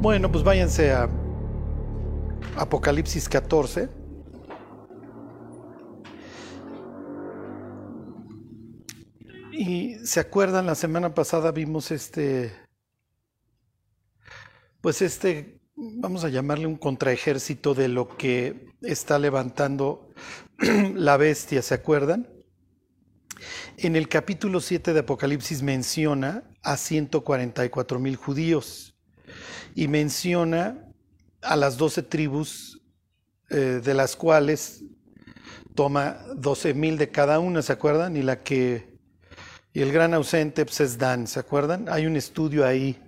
[0.00, 1.10] Bueno, pues váyanse a
[2.56, 3.88] Apocalipsis 14.
[9.50, 12.52] Y se acuerdan, la semana pasada vimos este,
[14.80, 20.10] pues este, vamos a llamarle un contraejército de lo que está levantando
[20.94, 22.28] la bestia, ¿se acuerdan?
[23.76, 28.94] En el capítulo 7 de Apocalipsis menciona a 144 mil judíos
[29.74, 30.84] y menciona
[31.42, 32.80] a las 12 tribus
[33.50, 34.84] eh, de las cuales
[35.74, 38.16] toma 12 mil de cada una, ¿se acuerdan?
[38.16, 38.98] Y la que
[39.72, 41.88] y el gran ausente pues, es Dan, ¿se acuerdan?
[41.88, 43.00] Hay un estudio ahí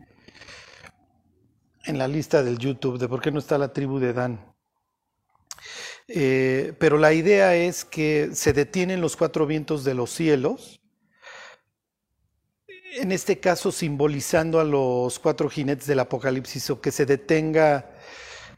[1.84, 4.54] en la lista del YouTube de por qué no está la tribu de Dan.
[6.06, 10.79] Eh, pero la idea es que se detienen los cuatro vientos de los cielos,
[12.92, 17.90] en este caso simbolizando a los cuatro jinetes del Apocalipsis, o que se detenga,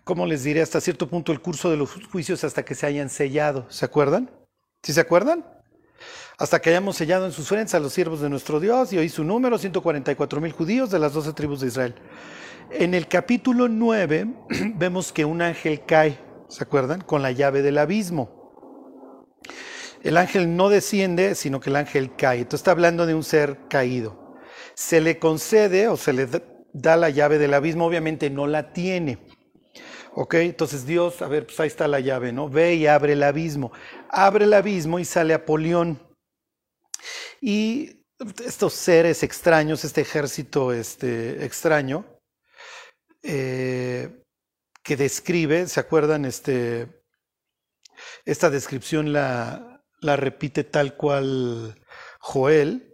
[0.05, 0.63] ¿cómo les diré?
[0.63, 3.67] Hasta cierto punto el curso de los juicios hasta que se hayan sellado.
[3.71, 4.31] ¿Se acuerdan?
[4.83, 5.45] ¿Sí se acuerdan?
[6.39, 9.09] Hasta que hayamos sellado en sus frentes a los siervos de nuestro Dios y oí
[9.09, 11.95] su número, 144 mil judíos de las doce tribus de Israel.
[12.71, 14.27] En el capítulo 9
[14.75, 16.19] vemos que un ángel cae
[16.53, 17.01] ¿se acuerdan?
[17.01, 18.31] Con la llave del abismo.
[20.03, 22.39] El ángel no desciende, sino que el ángel cae.
[22.39, 24.22] Entonces está hablando de un ser caído.
[24.75, 26.29] Se le concede o se le
[26.73, 29.19] da la llave del abismo, obviamente no la tiene.
[30.15, 30.35] ¿Ok?
[30.35, 32.49] Entonces Dios, a ver, pues ahí está la llave, ¿no?
[32.49, 33.73] Ve y abre el abismo.
[34.11, 36.01] Abre el abismo y sale Apolión.
[37.41, 38.05] Y
[38.45, 42.05] estos seres extraños, este ejército este, extraño,
[43.23, 44.23] eh,
[44.83, 46.25] que describe, ¿se acuerdan?
[46.25, 47.03] Este,
[48.25, 51.81] esta descripción la, la repite tal cual
[52.21, 52.92] Joel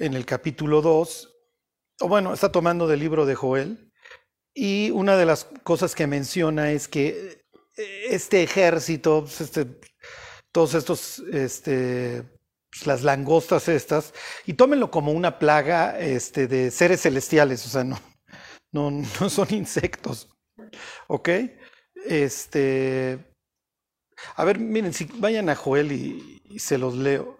[0.00, 1.36] en el capítulo 2,
[2.00, 3.92] o bueno, está tomando del libro de Joel,
[4.52, 7.44] y una de las cosas que menciona es que
[8.08, 9.66] este ejército, pues, este,
[10.50, 12.24] todos estos, este,
[12.70, 14.12] pues, las langostas estas,
[14.46, 18.00] y tómenlo como una plaga este, de seres celestiales, o sea, no,
[18.72, 20.28] no, no son insectos.
[21.08, 21.28] ¿Ok?
[22.06, 23.18] Este.
[24.36, 27.39] A ver, miren, si vayan a Joel y, se los leo.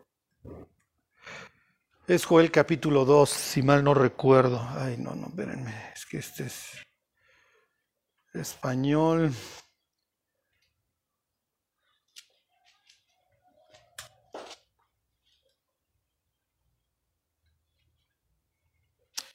[2.10, 4.60] Es Joel capítulo 2, si mal no recuerdo.
[4.70, 5.72] Ay, no, no, espérenme.
[5.94, 6.72] Es que este es
[8.34, 9.32] español.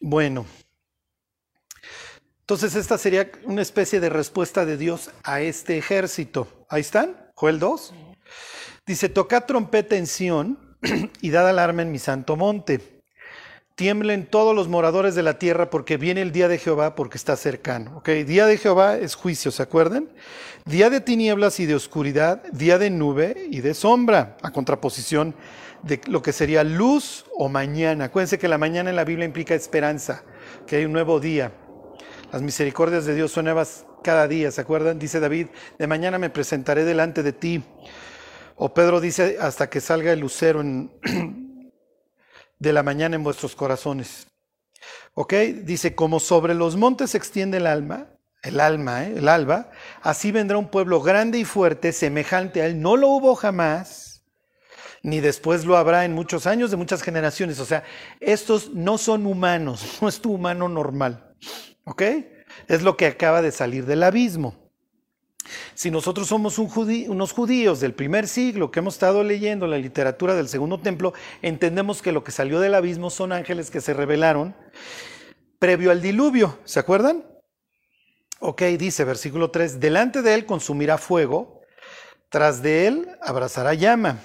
[0.01, 0.45] Bueno,
[2.41, 6.65] entonces esta sería una especie de respuesta de Dios a este ejército.
[6.67, 7.93] Ahí están, Joel 2.
[8.85, 10.64] Dice, tocad trompeta en Sión
[11.21, 12.81] y dad alarma en mi santo monte.
[13.75, 17.35] Tiemblen todos los moradores de la tierra porque viene el día de Jehová porque está
[17.35, 17.97] cercano.
[17.97, 18.09] ¿Ok?
[18.25, 20.07] Día de Jehová es juicio, ¿se acuerdan?
[20.63, 25.35] Día de tinieblas y de oscuridad, día de nube y de sombra, a contraposición
[25.83, 28.05] de lo que sería luz o mañana.
[28.05, 30.23] Acuérdense que la mañana en la Biblia implica esperanza,
[30.65, 31.51] que hay un nuevo día.
[32.31, 34.99] Las misericordias de Dios son nuevas cada día, ¿se acuerdan?
[34.99, 35.47] Dice David,
[35.77, 37.63] de mañana me presentaré delante de ti.
[38.55, 40.63] O Pedro dice, hasta que salga el lucero
[42.59, 44.27] de la mañana en vuestros corazones.
[45.13, 45.33] ¿Ok?
[45.63, 48.09] Dice, como sobre los montes se extiende el alma,
[48.43, 49.15] el alma, ¿eh?
[49.17, 49.71] el alba,
[50.01, 52.81] así vendrá un pueblo grande y fuerte, semejante a él.
[52.81, 54.23] No lo hubo jamás,
[55.03, 57.59] ni después lo habrá en muchos años, de muchas generaciones.
[57.59, 57.83] O sea,
[58.19, 61.35] estos no son humanos, no es tu humano normal.
[61.83, 62.01] ¿Ok?
[62.67, 64.64] Es lo que acaba de salir del abismo.
[65.73, 70.47] Si nosotros somos unos judíos del primer siglo que hemos estado leyendo la literatura del
[70.47, 74.55] segundo templo, entendemos que lo que salió del abismo son ángeles que se revelaron
[75.59, 76.59] previo al diluvio.
[76.65, 77.23] ¿Se acuerdan?
[78.39, 81.61] Ok, dice versículo 3, delante de él consumirá fuego,
[82.29, 84.19] tras de él abrazará llama.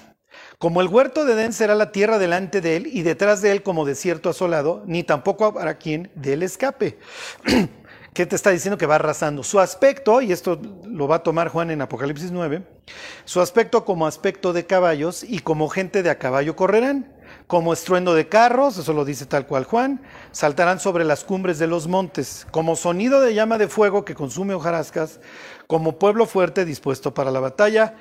[0.57, 3.63] Como el huerto de Edén será la tierra delante de él y detrás de él
[3.63, 6.99] como desierto asolado, ni tampoco habrá quien de él escape.
[8.13, 9.41] ¿Qué te está diciendo que va arrasando?
[9.41, 12.61] Su aspecto, y esto lo va a tomar Juan en Apocalipsis 9,
[13.23, 17.13] su aspecto como aspecto de caballos y como gente de a caballo correrán,
[17.47, 20.01] como estruendo de carros, eso lo dice tal cual Juan,
[20.33, 24.55] saltarán sobre las cumbres de los montes, como sonido de llama de fuego que consume
[24.55, 25.21] hojarascas,
[25.67, 27.95] como pueblo fuerte dispuesto para la batalla.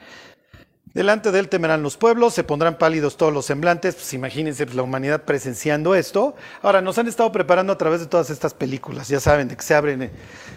[0.93, 4.75] Delante de él temerán los pueblos, se pondrán pálidos todos los semblantes, pues imagínense pues,
[4.75, 6.35] la humanidad presenciando esto.
[6.63, 9.63] Ahora, nos han estado preparando a través de todas estas películas, ya saben, de que
[9.63, 10.11] se,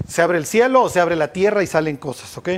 [0.08, 2.50] se abre el cielo o se abre la tierra y salen cosas, ¿ok?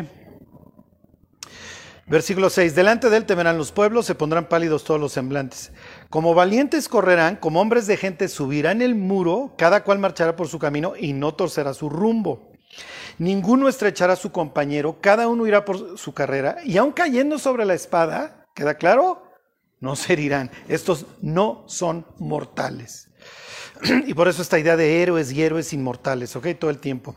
[2.07, 2.75] Versículo 6.
[2.75, 5.71] Delante de él temerán los pueblos, se pondrán pálidos todos los semblantes.
[6.09, 10.59] Como valientes correrán, como hombres de gente subirán el muro, cada cual marchará por su
[10.59, 12.54] camino y no torcerá su rumbo.
[13.17, 17.65] Ninguno estrechará a su compañero, cada uno irá por su carrera, y aun cayendo sobre
[17.65, 19.23] la espada, ¿queda claro?
[19.79, 20.51] No se herirán.
[20.67, 23.09] Estos no son mortales.
[24.07, 26.47] Y por eso esta idea de héroes y héroes inmortales, ¿ok?
[26.59, 27.15] Todo el tiempo.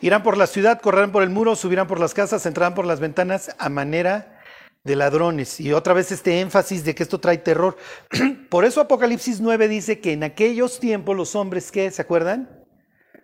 [0.00, 3.00] Irán por la ciudad, correrán por el muro, subirán por las casas, entrarán por las
[3.00, 4.40] ventanas a manera
[4.84, 5.60] de ladrones.
[5.60, 7.76] Y otra vez este énfasis de que esto trae terror.
[8.48, 11.90] Por eso Apocalipsis 9 dice que en aquellos tiempos los hombres, ¿qué?
[11.90, 12.59] ¿Se acuerdan?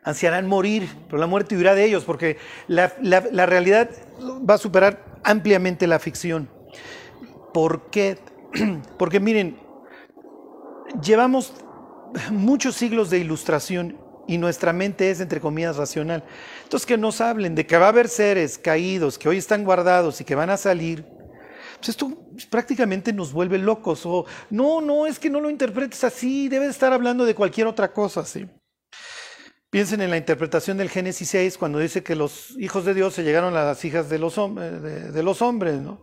[0.07, 2.39] Ansiarán morir, pero la muerte huirá de ellos, porque
[2.69, 2.87] la,
[3.45, 3.91] realidad
[4.49, 6.49] va a superar ampliamente la ficción.
[7.53, 8.17] ¿Por qué?
[8.99, 9.59] Porque miren,
[11.03, 11.53] llevamos
[12.31, 13.99] muchos siglos de ilustración
[14.29, 16.23] y nuestra mente es, entre comillas, racional.
[16.63, 20.21] Entonces, que nos hablen de que va a haber seres caídos que hoy están guardados
[20.21, 21.05] y que van a salir,
[21.79, 22.13] pues esto
[22.49, 24.07] prácticamente nos vuelve locos.
[24.07, 27.93] O no, no, es que no lo interpretes así, debes estar hablando de cualquier otra
[27.93, 28.47] cosa, ¿sí?
[29.71, 33.25] Piensen en la interpretación del Génesis 6 cuando dice que los hijos de Dios se
[33.25, 36.01] llegaron a las hijas de los, de los hombres, ¿no?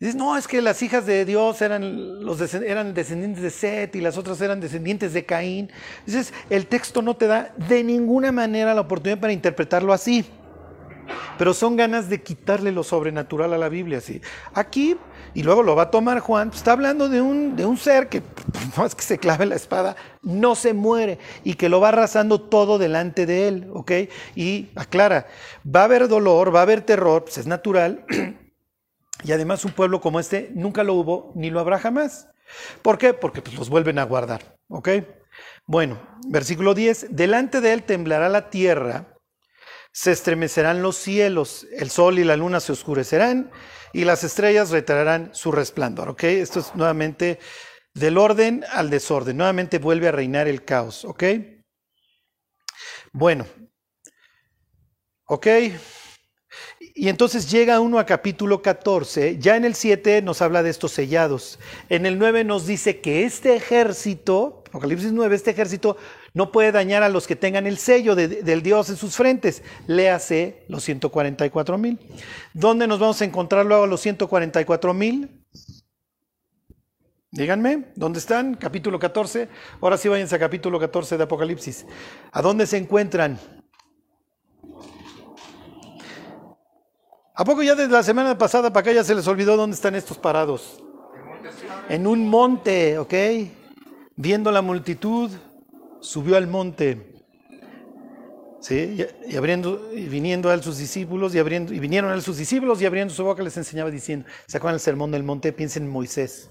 [0.00, 4.00] dices, no, es que las hijas de Dios eran, los eran descendientes de Set y
[4.00, 5.70] las otras eran descendientes de Caín.
[6.06, 10.24] Dices, el texto no te da de ninguna manera la oportunidad para interpretarlo así.
[11.38, 14.00] Pero son ganas de quitarle lo sobrenatural a la Biblia.
[14.00, 14.20] ¿sí?
[14.54, 14.96] Aquí,
[15.34, 18.08] y luego lo va a tomar Juan, pues, está hablando de un, de un ser
[18.08, 18.22] que,
[18.76, 22.40] no es que se clave la espada, no se muere y que lo va arrasando
[22.40, 23.70] todo delante de él.
[23.72, 23.92] ¿ok?
[24.34, 25.26] Y aclara,
[25.64, 28.04] va a haber dolor, va a haber terror, pues es natural.
[29.22, 32.28] Y además un pueblo como este nunca lo hubo ni lo habrá jamás.
[32.82, 33.14] ¿Por qué?
[33.14, 34.56] Porque pues, los vuelven a guardar.
[34.68, 34.88] ¿Ok?
[35.66, 35.98] Bueno,
[36.28, 37.08] versículo 10.
[37.10, 39.09] Delante de él temblará la tierra,
[39.92, 43.50] se estremecerán los cielos, el sol y la luna se oscurecerán
[43.92, 46.08] y las estrellas retirarán su resplandor.
[46.10, 46.24] ¿Ok?
[46.24, 47.38] Esto es nuevamente
[47.94, 49.36] del orden al desorden.
[49.36, 51.04] Nuevamente vuelve a reinar el caos.
[51.04, 51.24] ¿Ok?
[53.12, 53.46] Bueno.
[55.24, 55.46] ¿Ok?
[56.94, 60.92] Y entonces llega uno a capítulo 14, ya en el 7 nos habla de estos
[60.92, 61.58] sellados,
[61.88, 65.96] en el 9 nos dice que este ejército, Apocalipsis 9, este ejército
[66.32, 70.64] no puede dañar a los que tengan el sello del Dios en sus frentes, léase
[70.68, 71.98] los 144 mil.
[72.54, 75.44] ¿Dónde nos vamos a encontrar luego los 144 mil?
[77.32, 78.54] Díganme, ¿dónde están?
[78.54, 79.48] Capítulo 14.
[79.80, 81.86] Ahora sí váyanse a capítulo 14 de Apocalipsis.
[82.32, 83.38] ¿A dónde se encuentran?
[87.34, 89.94] ¿A poco ya desde la semana pasada para acá ya se les olvidó dónde están
[89.94, 90.82] estos parados?
[91.88, 93.14] En un monte, ¿ok?
[94.16, 95.30] Viendo la multitud,
[96.00, 97.20] subió al monte.
[98.60, 99.06] ¿Sí?
[99.26, 102.36] Y, abriendo, y viniendo a él sus discípulos, y, abriendo, y vinieron a él sus
[102.36, 105.52] discípulos, y abriendo su boca les enseñaba diciendo, ¿se el sermón del monte?
[105.52, 106.50] Piensen en Moisés.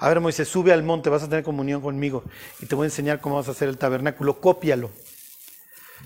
[0.00, 2.24] A ver, Moisés, sube al monte, vas a tener comunión conmigo,
[2.60, 4.90] y te voy a enseñar cómo vas a hacer el tabernáculo, cópialo.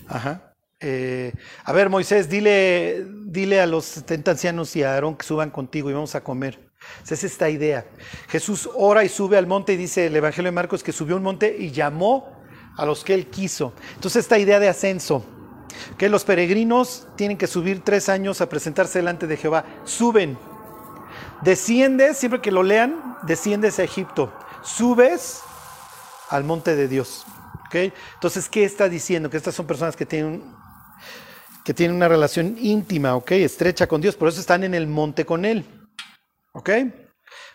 [0.07, 0.55] Ajá.
[0.79, 1.33] Eh,
[1.65, 5.91] a ver, Moisés, dile, dile a los 70 ancianos y a Aarón que suban contigo
[5.91, 6.71] y vamos a comer.
[7.09, 7.87] Es esta idea.
[8.29, 11.23] Jesús ora y sube al monte y dice el Evangelio de Marcos que subió un
[11.23, 12.40] monte y llamó
[12.81, 13.75] a los que él quiso.
[13.95, 15.23] Entonces esta idea de ascenso,
[15.99, 20.39] que los peregrinos tienen que subir tres años a presentarse delante de Jehová, suben,
[21.43, 24.33] desciendes, siempre que lo lean, desciendes a Egipto,
[24.63, 25.41] subes
[26.31, 27.27] al monte de Dios.
[27.73, 29.31] Entonces, ¿qué está diciendo?
[29.31, 30.43] Que estas son personas que tienen
[31.65, 33.33] que tienen una relación íntima, ¿ok?
[33.33, 35.67] Estrecha con Dios, por eso están en el monte con Él,
[36.53, 36.71] ¿ok?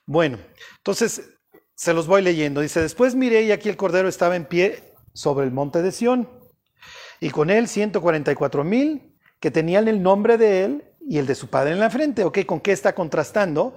[0.05, 0.37] Bueno,
[0.77, 1.31] entonces
[1.73, 2.61] se los voy leyendo.
[2.61, 6.29] Dice, después miré y aquí el Cordero estaba en pie sobre el monte de Sión,
[7.19, 11.47] y con él 144 mil que tenían el nombre de él y el de su
[11.47, 12.39] padre en la frente, ¿ok?
[12.45, 13.75] ¿Con qué está contrastando?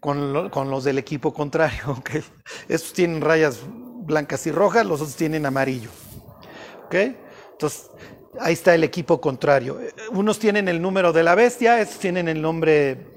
[0.00, 2.10] Con, con los del equipo contrario, ¿ok?
[2.68, 5.90] Estos tienen rayas blancas y rojas, los otros tienen amarillo,
[6.86, 6.94] ¿ok?
[7.52, 7.90] Entonces,
[8.40, 9.78] ahí está el equipo contrario.
[10.10, 13.12] Unos tienen el número de la bestia, estos tienen el nombre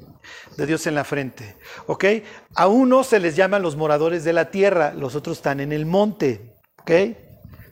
[0.57, 1.57] de Dios en la frente.
[1.87, 2.05] ¿Ok?
[2.53, 5.87] A unos se les llaman los moradores de la tierra, los otros están en el
[5.87, 6.53] monte.
[6.81, 6.91] ¿Ok?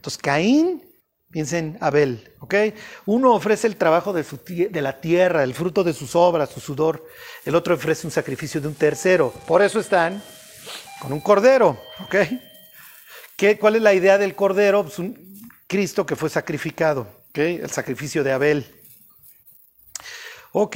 [0.03, 0.83] Entonces Caín,
[1.31, 2.29] piensen Abel.
[2.39, 2.55] ¿Ok?
[3.05, 7.07] Uno ofrece el trabajo de, la tierra, el fruto de sus obras, su sudor.
[7.45, 9.31] El otro ofrece un sacrificio de un tercero.
[9.48, 10.22] Por eso están
[11.00, 11.79] con un cordero.
[12.01, 12.15] ¿Ok?
[13.38, 14.83] ¿Qué, ¿Cuál es la idea del cordero?
[14.83, 18.65] Pues un Cristo que fue sacrificado el sacrificio de Abel.
[20.51, 20.75] Ok,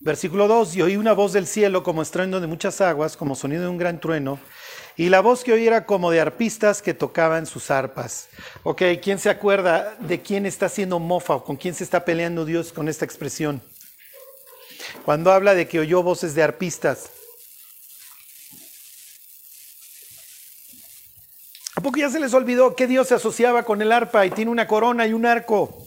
[0.00, 3.62] versículo 2, y oí una voz del cielo como estruendo de muchas aguas, como sonido
[3.62, 4.40] de un gran trueno,
[4.98, 8.28] y la voz que oí era como de arpistas que tocaban sus arpas.
[8.64, 12.44] Ok, ¿quién se acuerda de quién está haciendo mofa o con quién se está peleando
[12.44, 13.62] Dios con esta expresión?
[15.04, 17.10] Cuando habla de que oyó voces de arpistas.
[21.76, 24.50] ¿A poco ya se les olvidó que Dios se asociaba con el arpa y tiene
[24.50, 25.86] una corona y un arco?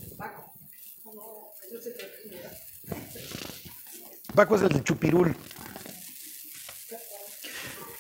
[4.34, 5.36] Paco es el de Chupirul.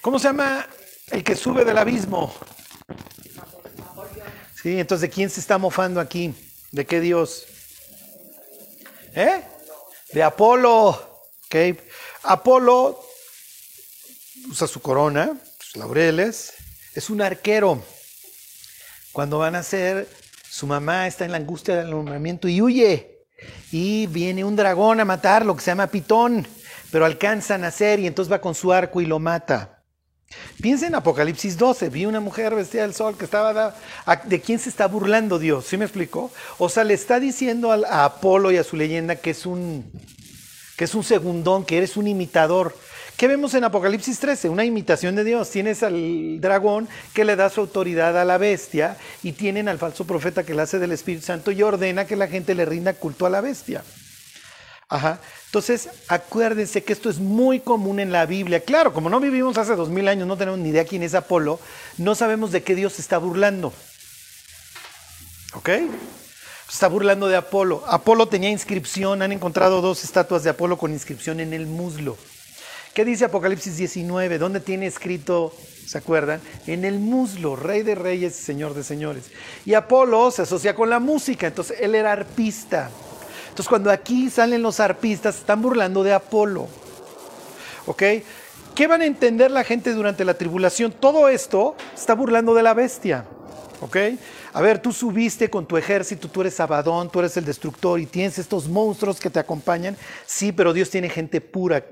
[0.01, 0.65] ¿Cómo se llama
[1.12, 2.34] el que sube del abismo?
[4.62, 6.34] Sí, entonces, ¿de quién se está mofando aquí?
[6.72, 7.46] ¿De qué Dios?
[9.13, 9.44] ¿Eh?
[10.13, 10.89] De Apolo.
[11.46, 11.77] ¿Ok?
[12.24, 13.00] Apolo
[14.50, 16.53] usa su corona, sus laureles,
[16.94, 17.84] es un arquero.
[19.12, 20.08] Cuando van a ser,
[20.50, 23.25] su mamá está en la angustia del alumbramiento y huye.
[23.72, 26.48] Y viene un dragón a matarlo que se llama Pitón,
[26.91, 29.71] pero alcanza a nacer y entonces va con su arco y lo mata.
[30.62, 33.76] Piensa en Apocalipsis 12, vi una mujer vestida del sol que estaba...
[34.26, 35.66] ¿De quién se está burlando Dios?
[35.66, 36.32] ¿Sí me explicó?
[36.58, 39.92] O sea, le está diciendo a Apolo y a su leyenda que es un,
[40.78, 42.76] que es un segundón, que eres un imitador.
[43.18, 44.50] ¿Qué vemos en Apocalipsis 13?
[44.50, 45.50] Una imitación de Dios.
[45.50, 50.06] Tienes al dragón que le da su autoridad a la bestia y tienen al falso
[50.06, 53.26] profeta que le hace del Espíritu Santo y ordena que la gente le rinda culto
[53.26, 53.84] a la bestia.
[54.91, 55.21] Ajá.
[55.45, 58.60] Entonces, acuérdense que esto es muy común en la Biblia.
[58.60, 61.62] Claro, como no vivimos hace dos mil años, no tenemos ni idea quién es Apolo,
[61.98, 63.71] no sabemos de qué Dios está burlando.
[65.53, 65.69] ¿Ok?
[66.69, 67.86] Está burlando de Apolo.
[67.88, 72.17] Apolo tenía inscripción, han encontrado dos estatuas de Apolo con inscripción en el muslo.
[72.93, 74.39] ¿Qué dice Apocalipsis 19?
[74.39, 75.55] ¿Dónde tiene escrito,
[75.88, 76.41] se acuerdan?
[76.67, 79.31] En el muslo, rey de reyes señor de señores.
[79.65, 82.91] Y Apolo se asocia con la música, entonces él era arpista.
[83.51, 86.70] Entonces cuando aquí salen los arpistas, están burlando de Apolo.
[87.86, 88.03] ¿Ok?
[88.74, 90.93] ¿Qué van a entender la gente durante la tribulación?
[90.93, 93.25] Todo esto está burlando de la bestia.
[93.81, 93.98] ¿Ok?
[94.53, 98.05] A ver, tú subiste con tu ejército, tú eres Abadón, tú eres el destructor y
[98.05, 99.98] tienes estos monstruos que te acompañan.
[100.25, 101.86] Sí, pero Dios tiene gente pura,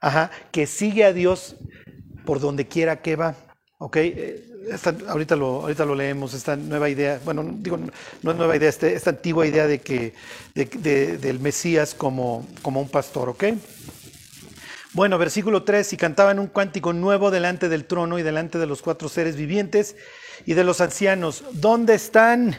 [0.00, 1.56] ajá, que sigue a Dios
[2.24, 3.34] por donde quiera que va.
[3.76, 3.98] ¿Ok?
[5.08, 7.78] Ahorita, lo, ahorita lo leemos, esta nueva idea, bueno, digo,
[8.22, 10.14] no es nueva idea, este, esta antigua idea de que,
[10.54, 13.44] del Mesías como, como un pastor, ¿ok?
[14.94, 18.82] Bueno, versículo 3, y cantaban un cántico nuevo delante del trono y delante de los
[18.82, 19.96] cuatro seres vivientes
[20.44, 21.44] y de los ancianos.
[21.52, 22.58] ¿Dónde están?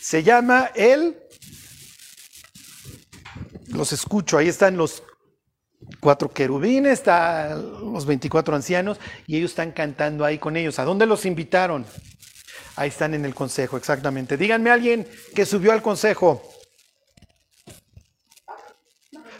[0.00, 1.16] Se llama el...
[3.68, 5.02] Los escucho, ahí están los
[6.00, 10.78] cuatro querubines, los 24 ancianos y ellos están cantando ahí con ellos.
[10.78, 11.84] ¿A dónde los invitaron?
[12.76, 14.36] Ahí están en el consejo, exactamente.
[14.36, 16.42] Díganme alguien que subió al consejo.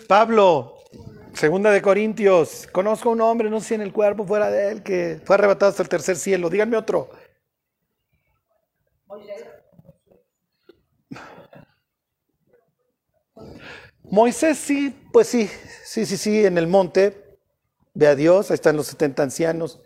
[0.09, 0.79] Pablo,
[1.35, 4.83] segunda de Corintios, conozco a un hombre, no sé en el cuerpo fuera de él,
[4.83, 6.51] que fue arrebatado hasta el tercer cielo.
[6.51, 7.11] Díganme otro.
[14.11, 15.51] Moisés sí, pues sí,
[15.85, 17.39] sí, sí, sí, en el monte,
[17.95, 19.81] ve a Dios, ahí están los 70 ancianos.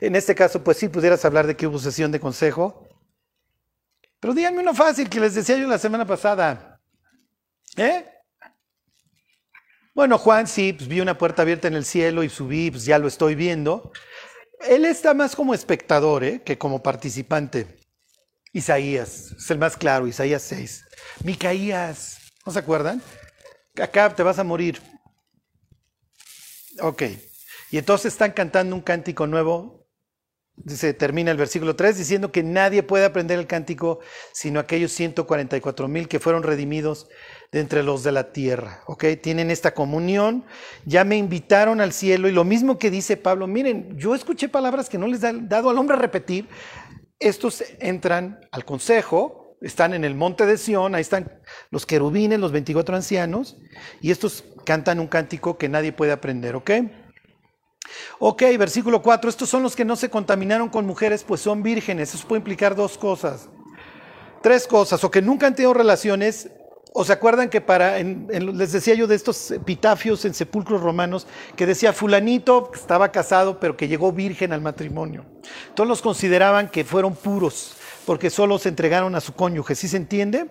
[0.00, 2.88] En este caso, pues sí, pudieras hablar de que hubo sesión de consejo.
[4.20, 6.80] Pero díganme uno fácil que les decía yo la semana pasada.
[7.76, 8.04] ¿Eh?
[9.94, 12.98] Bueno, Juan sí, pues vi una puerta abierta en el cielo y subí, pues ya
[12.98, 13.92] lo estoy viendo.
[14.60, 16.42] Él está más como espectador ¿eh?
[16.42, 17.78] que como participante.
[18.52, 20.84] Isaías, es el más claro, Isaías 6.
[21.22, 23.02] Micaías, ¿no se acuerdan?
[23.82, 24.80] Acá te vas a morir.
[26.80, 27.02] Ok.
[27.70, 29.86] Y entonces están cantando un cántico nuevo.
[30.56, 34.00] Dice, termina el versículo 3 diciendo que nadie puede aprender el cántico
[34.32, 37.08] sino aquellos 144 mil que fueron redimidos
[37.52, 38.82] de entre los de la tierra.
[38.86, 39.04] ¿Ok?
[39.22, 40.44] Tienen esta comunión.
[40.84, 44.88] Ya me invitaron al cielo y lo mismo que dice Pablo, miren, yo escuché palabras
[44.88, 46.48] que no les han dado al hombre a repetir.
[47.20, 51.32] Estos entran al consejo, están en el monte de Sión, ahí están
[51.70, 53.56] los querubines, los 24 ancianos,
[54.00, 56.70] y estos cantan un cántico que nadie puede aprender, ¿ok?
[58.18, 62.14] Ok, versículo 4, estos son los que no se contaminaron con mujeres, pues son vírgenes.
[62.14, 63.48] Eso puede implicar dos cosas.
[64.42, 66.50] Tres cosas, o que nunca han tenido relaciones,
[66.92, 71.66] o se acuerdan que para, les decía yo de estos epitafios en sepulcros romanos, que
[71.66, 75.24] decía fulanito estaba casado, pero que llegó virgen al matrimonio.
[75.74, 77.77] Todos los consideraban que fueron puros
[78.08, 79.74] porque solo se entregaron a su cónyuge.
[79.74, 80.46] ¿Sí se entiende?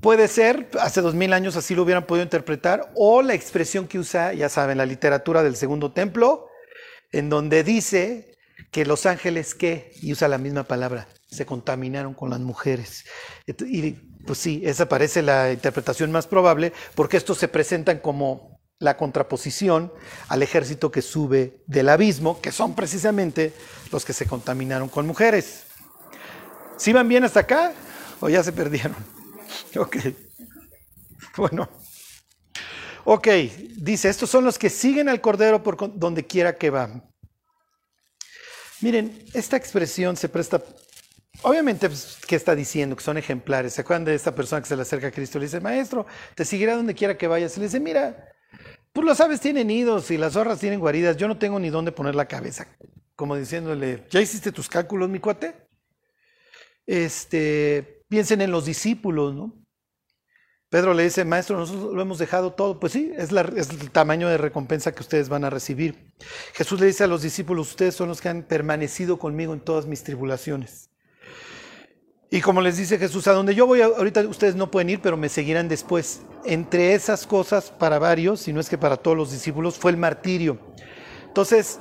[0.00, 4.00] Puede ser, hace dos mil años así lo hubieran podido interpretar, o la expresión que
[4.00, 6.48] usa, ya saben, la literatura del segundo templo,
[7.12, 8.36] en donde dice
[8.72, 9.92] que los ángeles, ¿qué?
[10.02, 13.04] Y usa la misma palabra, se contaminaron con las mujeres.
[13.46, 13.92] Y
[14.26, 19.92] pues sí, esa parece la interpretación más probable, porque estos se presentan como la contraposición
[20.26, 23.52] al ejército que sube del abismo, que son precisamente
[23.92, 25.67] los que se contaminaron con mujeres.
[26.78, 27.72] ¿Sí van bien hasta acá?
[28.20, 28.96] ¿O ya se perdieron?
[29.76, 29.96] Ok.
[31.36, 31.68] Bueno.
[33.04, 33.28] Ok,
[33.76, 37.02] dice, estos son los que siguen al Cordero por donde quiera que va.
[38.80, 40.62] Miren, esta expresión se presta,
[41.42, 42.94] obviamente, pues, ¿qué está diciendo?
[42.96, 43.72] Que son ejemplares.
[43.72, 45.38] ¿Se acuerdan de esta persona que se le acerca a Cristo?
[45.38, 47.56] Le dice, maestro, te seguirá donde quiera que vayas.
[47.56, 48.28] Y le dice, mira,
[48.92, 51.92] pues los aves tienen nidos y las zorras tienen guaridas, yo no tengo ni dónde
[51.92, 52.66] poner la cabeza.
[53.16, 55.67] Como diciéndole, ¿ya hiciste tus cálculos, mi cuate?
[56.88, 59.62] Este, piensen en los discípulos, ¿no?
[60.70, 62.80] Pedro le dice, maestro, nosotros lo hemos dejado todo.
[62.80, 66.14] Pues sí, es, el tamaño de recompensa que ustedes van a recibir.
[66.54, 69.86] Jesús le dice a los discípulos, ustedes son los que han permanecido conmigo en todas
[69.86, 70.90] mis tribulaciones.
[72.30, 75.16] Y como les dice Jesús, a donde yo voy ahorita ustedes no pueden ir, pero
[75.18, 76.22] me seguirán después.
[76.44, 79.96] Entre esas cosas, para varios, si no es que para todos los discípulos, fue el
[79.98, 80.58] martirio.
[81.26, 81.80] Entonces,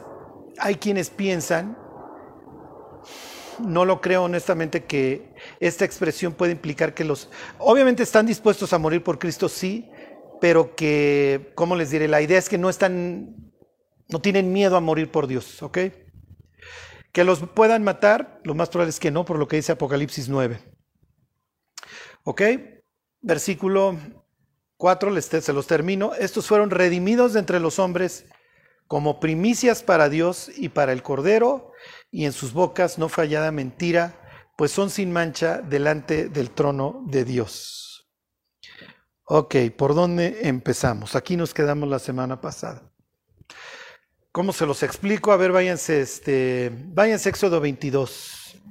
[0.58, 1.78] hay quienes piensan
[3.60, 8.78] no lo creo honestamente que esta expresión puede implicar que los, obviamente están dispuestos a
[8.78, 9.90] morir por Cristo, sí,
[10.40, 12.08] pero que, ¿cómo les diré?
[12.08, 13.36] La idea es que no están,
[14.10, 15.78] no tienen miedo a morir por Dios, ¿ok?
[17.12, 20.30] Que los puedan matar, lo más probable es que no, por lo que dice Apocalipsis
[20.30, 20.60] 9.
[22.24, 22.42] ¿Ok?
[23.22, 23.98] Versículo
[24.78, 26.14] 4, se los termino.
[26.14, 28.26] Estos fueron redimidos de entre los hombres
[28.88, 31.72] como primicias para Dios y para el Cordero
[32.12, 34.22] y en sus bocas no fallada mentira,
[34.58, 38.10] pues son sin mancha delante del trono de Dios.
[39.26, 41.16] Ok, ¿por dónde empezamos?
[41.16, 42.90] Aquí nos quedamos la semana pasada.
[44.32, 45.32] ¿Cómo se los explico?
[45.32, 48.62] A ver, váyanse, este, váyanse Éxodo 22.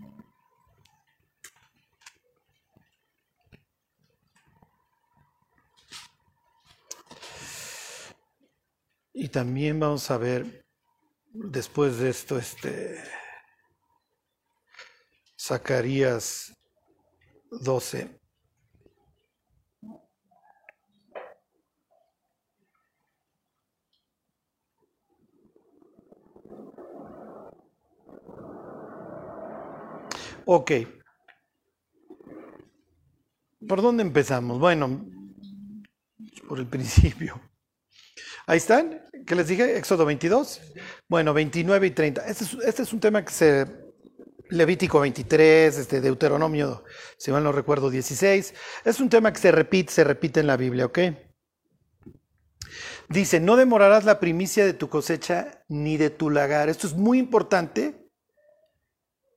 [9.18, 10.66] Y también vamos a ver
[11.32, 13.02] después de esto, este,
[15.40, 16.54] Zacarías
[17.50, 18.20] 12.
[30.44, 30.72] Ok.
[33.66, 34.58] ¿Por dónde empezamos?
[34.58, 35.06] Bueno,
[36.46, 37.40] por el principio.
[38.46, 39.76] Ahí están, ¿qué les dije?
[39.76, 40.60] Éxodo 22.
[41.08, 42.26] Bueno, 29 y 30.
[42.26, 43.66] Este es, este es un tema que se
[44.48, 46.84] Levítico 23, este, Deuteronomio,
[47.18, 48.54] si mal no recuerdo, 16.
[48.84, 50.98] Es un tema que se repite, se repite en la Biblia, ¿ok?
[53.08, 56.68] Dice, no demorarás la primicia de tu cosecha ni de tu lagar.
[56.68, 58.08] Esto es muy importante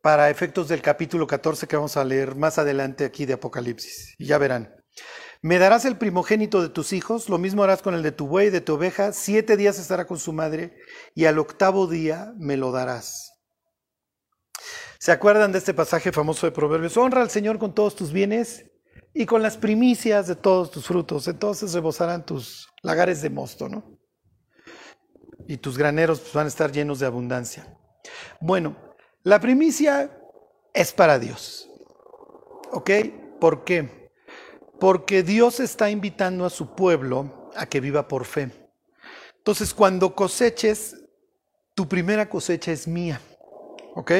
[0.02, 4.16] para efectos del capítulo 14 que vamos a leer más adelante aquí de Apocalipsis.
[4.18, 4.76] Y ya verán.
[5.42, 8.48] Me darás el primogénito de tus hijos, lo mismo harás con el de tu buey,
[8.48, 10.78] y de tu oveja, siete días estará con su madre,
[11.16, 13.40] y al octavo día me lo darás.
[15.00, 16.98] ¿Se acuerdan de este pasaje famoso de Proverbios?
[16.98, 18.66] Honra al Señor con todos tus bienes
[19.14, 21.30] y con las primicias de todos tus frutos.
[21.30, 23.98] Entonces rebosarán tus lagares de mosto, ¿no?
[25.48, 27.78] Y tus graneros pues, van a estar llenos de abundancia.
[28.42, 28.76] Bueno,
[29.24, 30.20] la primicia
[30.74, 31.70] es para Dios.
[32.72, 32.92] ¿Ok?
[33.40, 33.99] ¿Por qué?
[34.80, 38.52] Porque Dios está invitando a su pueblo a que viva por fe.
[39.38, 40.96] Entonces, cuando coseches,
[41.76, 43.20] tu primera cosecha es mía.
[43.96, 44.12] ¿Ok?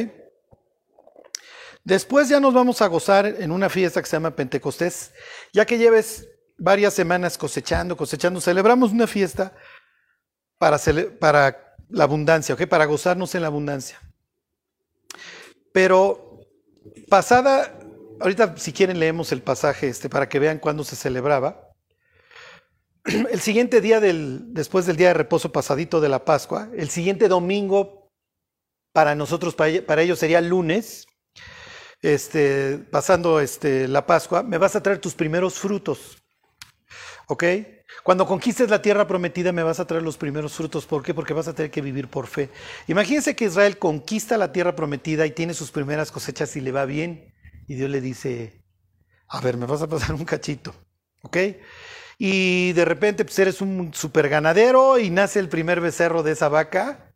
[1.84, 5.12] Después ya nos vamos a gozar en una fiesta que se llama Pentecostés,
[5.54, 9.56] ya que lleves varias semanas cosechando, cosechando, celebramos una fiesta
[10.58, 10.78] para,
[11.20, 12.68] para la abundancia, ¿ok?
[12.68, 14.00] Para gozarnos en la abundancia.
[15.72, 16.42] Pero
[17.10, 17.79] pasada,
[18.20, 21.70] ahorita si quieren leemos el pasaje este para que vean cuándo se celebraba.
[23.06, 27.28] El siguiente día del, después del día de reposo pasadito de la Pascua, el siguiente
[27.28, 28.12] domingo
[28.92, 31.08] para nosotros, para ellos sería lunes,
[32.02, 36.18] este, pasando este, la Pascua, me vas a traer tus primeros frutos.
[37.28, 37.44] ¿Ok?
[38.04, 40.86] Cuando conquistes la tierra prometida me vas a traer los primeros frutos.
[40.86, 41.14] ¿Por qué?
[41.14, 42.50] Porque vas a tener que vivir por fe.
[42.88, 46.86] Imagínense que Israel conquista la tierra prometida y tiene sus primeras cosechas y le va
[46.86, 47.34] bien.
[47.70, 48.64] Y Dios le dice,
[49.28, 50.74] a ver, me vas a pasar un cachito.
[51.22, 51.38] ¿Ok?
[52.18, 56.50] Y de repente pues eres un super ganadero y nace el primer becerro de esa
[56.50, 57.14] vaca.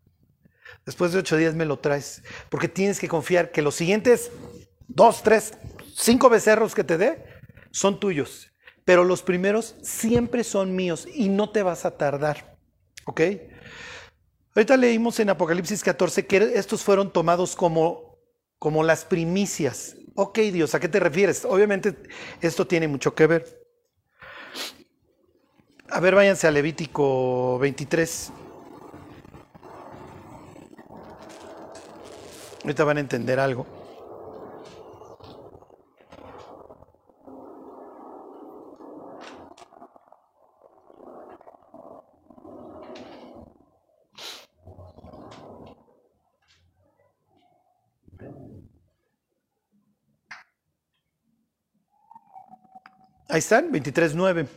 [0.86, 2.22] Después de ocho días me lo traes.
[2.50, 4.30] Porque tienes que confiar que los siguientes
[4.88, 5.56] dos, tres,
[5.96, 7.26] cinco becerros que te dé,
[7.72, 8.52] son tuyos.
[8.86, 12.60] Pero los primeros siempre son míos y no te vas a tardar.
[13.06, 13.22] ¿Ok?
[14.56, 18.13] Ahorita leímos en Apocalipsis 14 que estos fueron tomados como,
[18.64, 19.98] como las primicias.
[20.16, 21.44] Ok, Dios, ¿a qué te refieres?
[21.44, 21.98] Obviamente
[22.40, 23.62] esto tiene mucho que ver.
[25.90, 28.32] A ver, váyanse a Levítico 23.
[32.64, 33.83] Ahorita van a entender algo.
[53.34, 54.48] Ahí están, 23.9.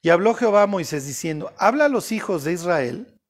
[0.00, 3.20] Y habló Jehová a Moisés diciendo, habla a los hijos de Israel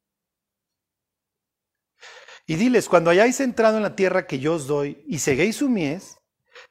[2.47, 5.69] y diles, cuando hayáis entrado en la tierra que yo os doy y seguéis su
[5.69, 6.19] mies,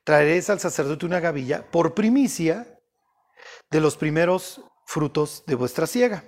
[0.06, 2.80] traeréis al sacerdote una gavilla por primicia
[3.70, 6.24] de los primeros frutos de vuestra siega.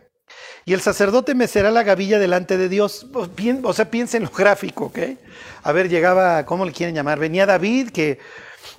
[0.65, 3.07] Y el sacerdote mecerá la gavilla delante de Dios.
[3.13, 4.99] O sea, piensen lo gráfico, ¿ok?
[5.63, 7.19] A ver, llegaba, ¿cómo le quieren llamar?
[7.19, 8.19] Venía David que,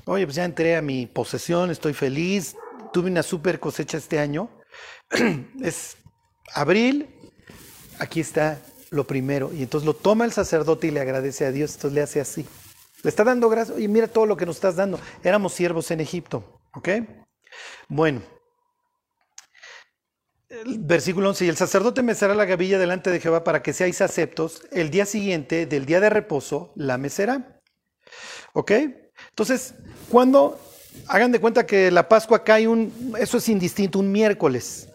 [0.04, 2.56] oye, pues ya entré a mi posesión, estoy feliz,
[2.92, 4.50] tuve una super cosecha este año.
[5.62, 5.96] es
[6.54, 7.08] abril,
[7.98, 9.50] aquí está lo primero.
[9.52, 12.46] Y entonces lo toma el sacerdote y le agradece a Dios, entonces le hace así.
[13.02, 15.00] Le está dando gracias, oye, mira todo lo que nos estás dando.
[15.24, 16.88] Éramos siervos en Egipto, ¿ok?
[17.88, 18.22] Bueno,
[20.78, 24.62] versículo 11, y el sacerdote mecerá la gavilla delante de Jehová para que seáis aceptos.
[24.70, 27.60] El día siguiente del día de reposo la mecerá.
[28.52, 28.72] ¿Ok?
[29.32, 29.74] Entonces,
[30.10, 30.58] cuando
[31.08, 34.88] hagan de cuenta que la Pascua cae un, eso es indistinto, un miércoles.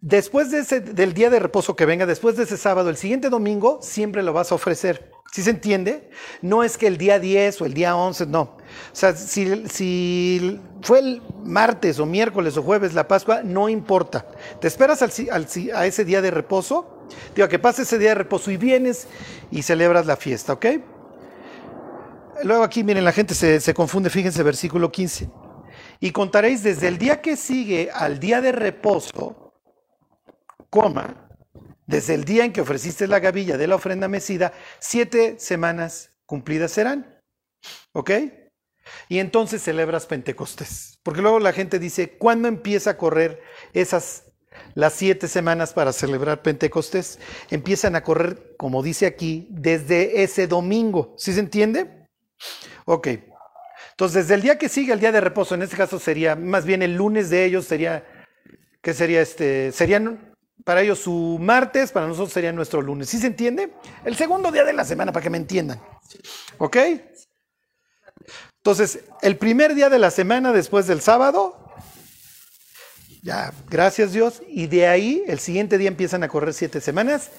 [0.00, 3.28] Después de ese, del día de reposo que venga, después de ese sábado, el siguiente
[3.28, 5.10] domingo, siempre lo vas a ofrecer.
[5.32, 6.10] ¿Sí se entiende?
[6.42, 8.42] No es que el día 10 o el día 11, no.
[8.42, 8.58] O
[8.92, 14.26] sea, si, si fue el martes o miércoles o jueves la Pascua, no importa.
[14.60, 15.12] Te esperas al,
[15.74, 19.06] a ese día de reposo, digo, que pase ese día de reposo y vienes
[19.50, 20.66] y celebras la fiesta, ¿ok?
[22.44, 25.30] Luego aquí, miren, la gente se, se confunde, fíjense, versículo 15.
[26.00, 29.54] Y contaréis desde el día que sigue al día de reposo,
[30.70, 31.28] coma,
[31.86, 36.70] desde el día en que ofreciste la gavilla de la ofrenda mecida, siete semanas cumplidas
[36.72, 37.20] serán.
[37.92, 38.10] ¿Ok?
[39.08, 40.98] Y entonces celebras Pentecostés.
[41.02, 44.24] Porque luego la gente dice, ¿cuándo empieza a correr esas
[44.74, 47.18] las siete semanas para celebrar Pentecostés?
[47.50, 51.14] Empiezan a correr, como dice aquí, desde ese domingo.
[51.18, 51.99] ¿Sí se entiende?
[52.84, 53.08] Ok.
[53.90, 56.64] Entonces, desde el día que sigue el día de reposo, en este caso sería, más
[56.64, 58.04] bien el lunes de ellos sería,
[58.80, 59.72] ¿qué sería este?
[59.72, 63.08] Serían para ellos su martes, para nosotros sería nuestro lunes.
[63.08, 63.72] ¿Sí se entiende?
[64.04, 65.80] El segundo día de la semana, para que me entiendan.
[66.58, 66.76] ¿Ok?
[68.56, 71.56] Entonces, el primer día de la semana después del sábado,
[73.22, 77.30] ya, gracias Dios, y de ahí el siguiente día empiezan a correr siete semanas,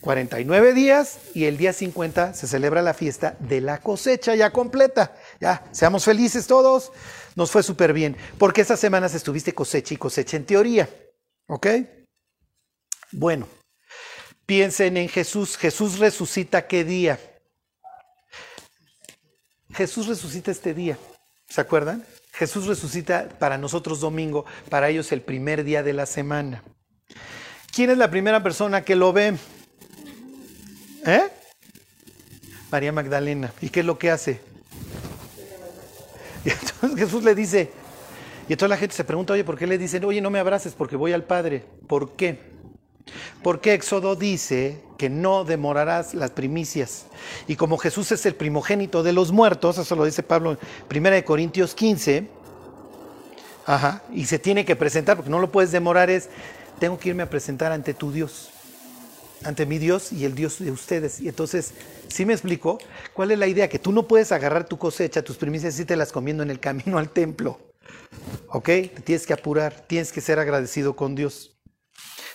[0.00, 5.16] 49 días, y el día 50 se celebra la fiesta de la cosecha ya completa.
[5.40, 6.92] Ya, seamos felices todos,
[7.36, 10.88] nos fue súper bien, porque esas semanas estuviste cosecha y cosecha en teoría.
[11.46, 11.66] ¿Ok?
[13.12, 13.46] Bueno,
[14.46, 15.56] piensen en Jesús.
[15.56, 17.18] Jesús resucita qué día?
[19.72, 20.96] Jesús resucita este día.
[21.48, 22.04] ¿Se acuerdan?
[22.32, 26.62] Jesús resucita para nosotros domingo, para ellos el primer día de la semana.
[27.74, 29.36] ¿Quién es la primera persona que lo ve?
[31.06, 31.28] ¿Eh?
[32.70, 33.52] María Magdalena.
[33.60, 34.40] ¿Y qué es lo que hace?
[36.44, 37.70] Y entonces Jesús le dice,
[38.48, 40.74] y toda la gente se pregunta, oye, ¿por qué le dicen, oye, no me abraces
[40.74, 41.64] porque voy al Padre?
[41.86, 42.40] ¿Por qué?
[43.42, 47.06] Porque Éxodo dice que no demorarás las primicias.
[47.46, 51.24] Y como Jesús es el primogénito de los muertos, eso lo dice Pablo en 1
[51.24, 52.28] Corintios 15,
[53.66, 56.28] ajá, y se tiene que presentar, porque no lo puedes demorar, es,
[56.78, 58.50] tengo que irme a presentar ante tu Dios,
[59.44, 61.20] ante mi Dios y el Dios de ustedes.
[61.20, 61.72] Y entonces,
[62.08, 62.78] ¿sí me explico?
[63.14, 63.68] ¿Cuál es la idea?
[63.68, 66.60] Que tú no puedes agarrar tu cosecha, tus primicias y te las comiendo en el
[66.60, 67.72] camino al templo.
[68.48, 68.66] ¿Ok?
[68.66, 71.58] Te tienes que apurar, tienes que ser agradecido con Dios.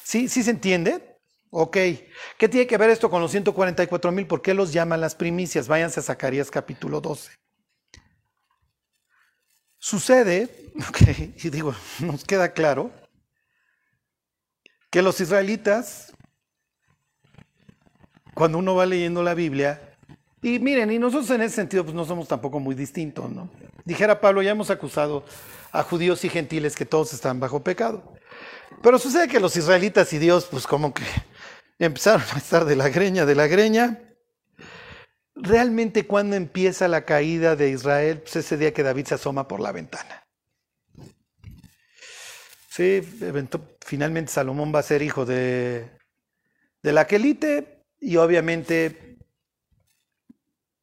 [0.04, 1.18] ¿Sí, sí se entiende?
[1.50, 1.78] Ok.
[2.38, 4.28] ¿Qué tiene que ver esto con los 144 mil?
[4.28, 5.68] ¿Por qué los llaman las primicias?
[5.68, 7.32] Váyanse a Zacarías capítulo 12.
[9.78, 10.50] Sucede,
[10.90, 11.02] ok,
[11.44, 12.92] y digo, nos queda claro,
[14.90, 16.15] que los israelitas,
[18.36, 19.96] cuando uno va leyendo la Biblia,
[20.46, 23.50] y miren, y nosotros en ese sentido pues no somos tampoco muy distintos, ¿no?
[23.84, 25.26] Dijera Pablo, ya hemos acusado
[25.72, 28.14] a judíos y gentiles que todos están bajo pecado.
[28.84, 31.02] Pero sucede que los israelitas y Dios, pues como que
[31.80, 34.00] empezaron a estar de la greña, de la greña.
[35.34, 39.60] Realmente cuando empieza la caída de Israel, pues ese día que David se asoma por
[39.60, 40.28] la ventana.
[42.70, 43.02] Sí,
[43.84, 45.90] finalmente Salomón va a ser hijo de,
[46.84, 49.18] de la quelite y obviamente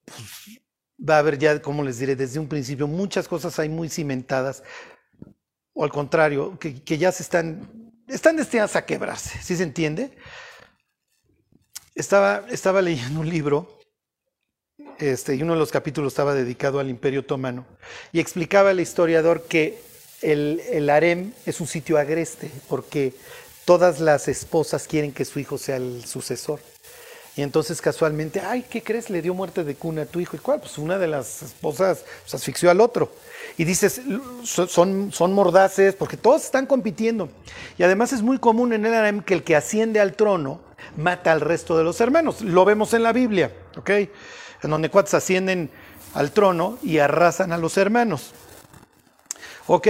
[0.04, 0.60] pues,
[0.98, 4.62] va a haber ya, como les diré, desde un principio muchas cosas hay muy cimentadas,
[5.74, 10.16] o al contrario, que, ya se están están destinadas a quebrarse, ¿sí se entiende?
[11.94, 13.78] Estaba, estaba leyendo un libro
[14.98, 17.66] este, y uno de los capítulos estaba dedicado al Imperio Otomano
[18.12, 19.80] y explicaba el historiador que
[20.20, 23.14] el, el harem es un sitio agreste porque
[23.64, 26.60] todas las esposas quieren que su hijo sea el sucesor.
[27.34, 29.08] Y entonces casualmente, ay, ¿qué crees?
[29.08, 30.36] Le dio muerte de cuna a tu hijo.
[30.36, 30.60] ¿Y cuál?
[30.60, 33.10] Pues una de las esposas pues, asfixió al otro.
[33.56, 34.02] Y dices,
[34.44, 37.30] son, son mordaces porque todos están compitiendo.
[37.78, 40.60] Y además es muy común en el harem que el que asciende al trono
[40.96, 42.42] mata al resto de los hermanos.
[42.42, 43.90] Lo vemos en la Biblia, ¿ok?
[44.62, 45.70] En donde cuates ascienden
[46.14, 48.32] al trono y arrasan a los hermanos.
[49.68, 49.88] Ok,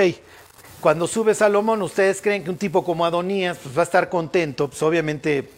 [0.81, 4.69] cuando sube Salomón, ¿ustedes creen que un tipo como Adonías pues, va a estar contento?
[4.69, 5.51] Pues obviamente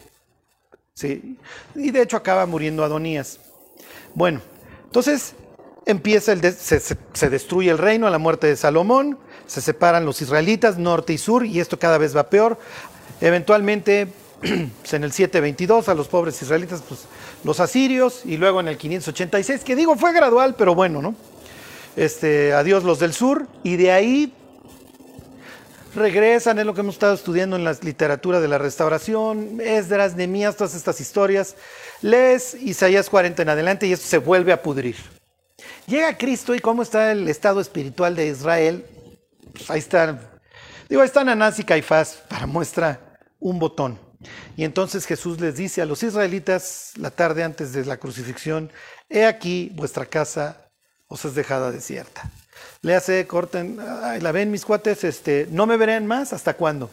[0.97, 1.37] Sí.
[1.75, 3.39] Y de hecho acaba muriendo Adonías.
[4.13, 4.39] Bueno,
[4.85, 5.33] entonces
[5.85, 10.77] empieza el se, destruye el reino a la muerte de Salomón, se separan los israelitas
[10.77, 12.57] norte y sur y esto cada vez va peor.
[13.19, 14.07] Eventualmente
[14.39, 17.01] pues, en el 722 a los pobres israelitas pues
[17.43, 21.13] los asirios y luego en el 586 que digo fue gradual pero bueno, ¿no?
[21.97, 24.33] Este, adiós los del sur y de ahí
[25.95, 30.55] regresan, es lo que hemos estado estudiando en la literatura de la restauración, Esdras, Nemías,
[30.55, 31.55] todas estas historias.
[32.01, 34.95] Lees Isaías 40 en adelante y esto se vuelve a pudrir.
[35.87, 38.85] Llega Cristo y cómo está el estado espiritual de Israel.
[39.53, 40.19] Pues ahí está,
[40.89, 43.99] digo, ahí están Anás y Caifás para muestra un botón.
[44.57, 48.71] Y entonces Jesús les dice a los israelitas la tarde antes de la crucifixión,
[49.09, 50.69] he aquí vuestra casa
[51.07, 52.29] os es dejada desierta
[52.85, 56.91] le hace, corten, la ven mis cuates, este, no me verán más, ¿hasta cuándo?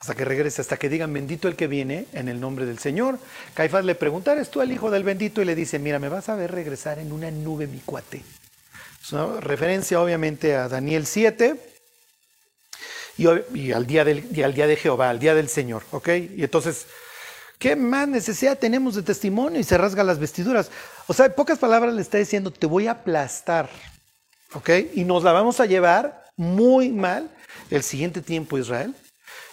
[0.00, 3.18] Hasta que regrese, hasta que digan bendito el que viene en el nombre del Señor.
[3.52, 5.42] Caifás le pregunta, ¿eres tú el hijo del bendito?
[5.42, 8.22] Y le dice, mira, me vas a ver regresar en una nube, mi cuate.
[9.02, 11.54] Es una referencia obviamente a Daniel 7
[13.18, 13.26] y,
[13.72, 16.08] al, día del, y al día de Jehová, al día del Señor, ¿ok?
[16.34, 16.86] Y entonces,
[17.58, 19.60] ¿qué más necesidad tenemos de testimonio?
[19.60, 20.70] Y se rasga las vestiduras.
[21.08, 23.68] O sea, en pocas palabras le está diciendo, te voy a aplastar.
[24.94, 27.30] Y nos la vamos a llevar muy mal
[27.70, 28.94] el siguiente tiempo Israel.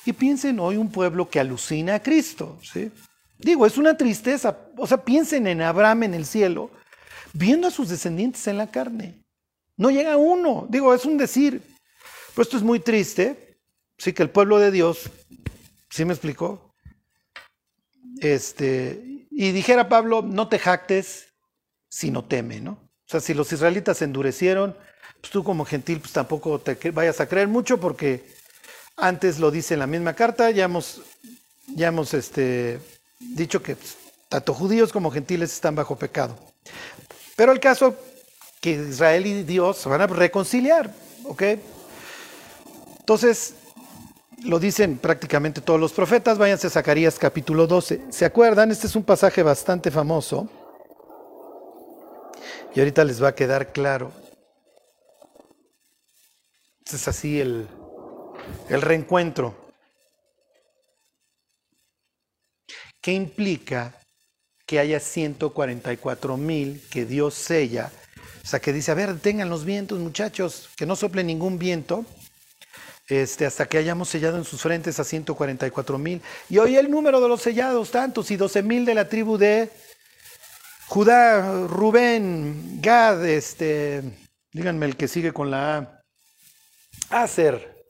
[0.05, 2.59] Y piensen hoy un pueblo que alucina a Cristo.
[3.37, 4.57] Digo, es una tristeza.
[4.77, 6.71] O sea, piensen en Abraham en el cielo,
[7.33, 9.23] viendo a sus descendientes en la carne.
[9.77, 10.67] No llega uno.
[10.69, 11.61] Digo, es un decir.
[12.33, 13.59] Pero esto es muy triste.
[13.97, 15.09] Sí, que el pueblo de Dios,
[15.89, 16.73] ¿sí me explicó?
[18.19, 21.27] Este, y dijera Pablo, no te jactes,
[21.87, 22.90] sino teme, ¿no?
[23.11, 24.73] Sea, si los israelitas se endurecieron,
[25.19, 28.23] pues tú como gentil pues tampoco te vayas a creer mucho porque
[28.95, 31.01] antes lo dice en la misma carta, ya hemos,
[31.67, 32.79] ya hemos este,
[33.19, 33.97] dicho que pues,
[34.29, 36.37] tanto judíos como gentiles están bajo pecado.
[37.35, 37.97] Pero el caso
[38.61, 40.89] que Israel y Dios se van a reconciliar,
[41.25, 41.43] ¿ok?
[42.99, 43.55] Entonces,
[44.41, 48.03] lo dicen prácticamente todos los profetas, váyanse a Zacarías capítulo 12.
[48.09, 48.71] ¿Se acuerdan?
[48.71, 50.49] Este es un pasaje bastante famoso.
[52.73, 54.11] Y ahorita les va a quedar claro
[56.95, 57.67] es así el,
[58.69, 59.55] el reencuentro.
[63.01, 63.95] ¿Qué implica
[64.65, 67.91] que haya 144 mil que Dios sella?
[68.43, 72.05] O sea, que dice, a ver, tengan los vientos, muchachos, que no sople ningún viento,
[73.07, 76.21] este, hasta que hayamos sellado en sus frentes a 144 mil.
[76.49, 79.69] Y hoy el número de los sellados, tantos, y 12 mil de la tribu de
[80.91, 84.03] Judá, Rubén, Gad, este,
[84.51, 87.23] díganme el que sigue con la A.
[87.23, 87.81] Aser,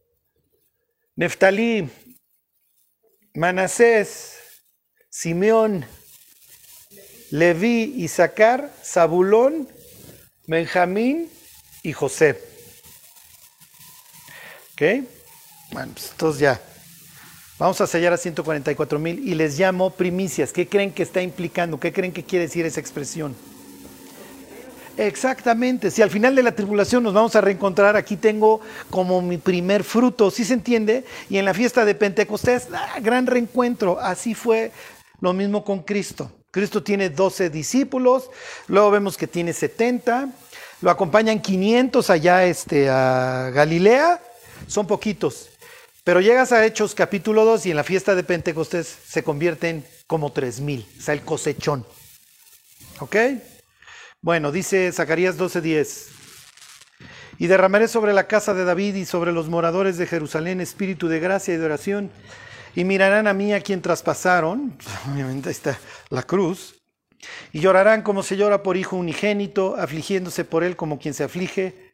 [1.16, 1.90] Neftalí,
[3.34, 4.38] Manasés,
[5.10, 5.84] Simeón,
[7.32, 9.68] Leví, Isaacar, Zabulón,
[10.46, 11.28] Benjamín
[11.82, 12.40] y José.
[14.74, 15.08] ¿Ok?
[15.72, 16.71] Bueno, pues entonces ya.
[17.62, 20.52] Vamos a sellar a 144 mil y les llamo primicias.
[20.52, 21.80] ¿Qué creen que está implicando?
[21.80, 23.36] ¿Qué creen que quiere decir esa expresión?
[24.98, 29.38] Exactamente, si al final de la tribulación nos vamos a reencontrar, aquí tengo como mi
[29.38, 31.06] primer fruto, ¿sí se entiende?
[31.30, 34.72] Y en la fiesta de Pentecostés, ¡ah, gran reencuentro, así fue
[35.20, 36.32] lo mismo con Cristo.
[36.50, 38.32] Cristo tiene 12 discípulos,
[38.70, 40.30] luego vemos que tiene 70,
[40.82, 44.20] lo acompañan 500 allá este, a Galilea,
[44.66, 45.51] son poquitos,
[46.04, 50.32] pero llegas a Hechos capítulo 2 y en la fiesta de Pentecostés se convierten como
[50.32, 51.86] 3000, o sea, el cosechón.
[53.00, 53.16] ¿Ok?
[54.22, 56.08] Bueno, dice Zacarías 12:10.
[57.38, 61.20] Y derramaré sobre la casa de David y sobre los moradores de Jerusalén espíritu de
[61.20, 62.12] gracia y de oración.
[62.76, 64.78] Y mirarán a mí a quien traspasaron,
[65.12, 66.82] obviamente ahí está la cruz,
[67.52, 71.91] y llorarán como se llora por hijo unigénito, afligiéndose por él como quien se aflige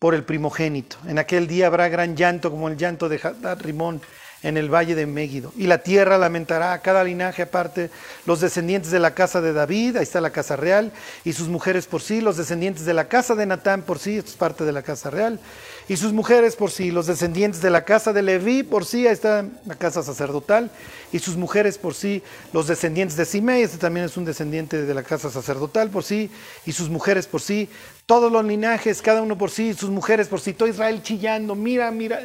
[0.00, 0.96] por el primogénito.
[1.06, 4.00] En aquel día habrá gran llanto como el llanto de Hadad Rimón
[4.42, 5.52] en el valle de Mégido.
[5.58, 7.90] Y la tierra lamentará a cada linaje aparte,
[8.24, 10.90] los descendientes de la casa de David, ahí está la casa real,
[11.22, 14.30] y sus mujeres por sí, los descendientes de la casa de Natán por sí, esto
[14.30, 15.38] es parte de la casa real,
[15.90, 19.12] y sus mujeres por sí, los descendientes de la casa de Leví por sí, ahí
[19.12, 20.70] está la casa sacerdotal,
[21.10, 22.22] y sus mujeres por sí,
[22.52, 26.30] los descendientes de Simei, este también es un descendiente de la casa sacerdotal por sí,
[26.64, 27.68] y sus mujeres por sí,
[28.06, 31.90] todos los linajes, cada uno por sí, sus mujeres por sí, todo Israel chillando, mira,
[31.90, 32.20] mira,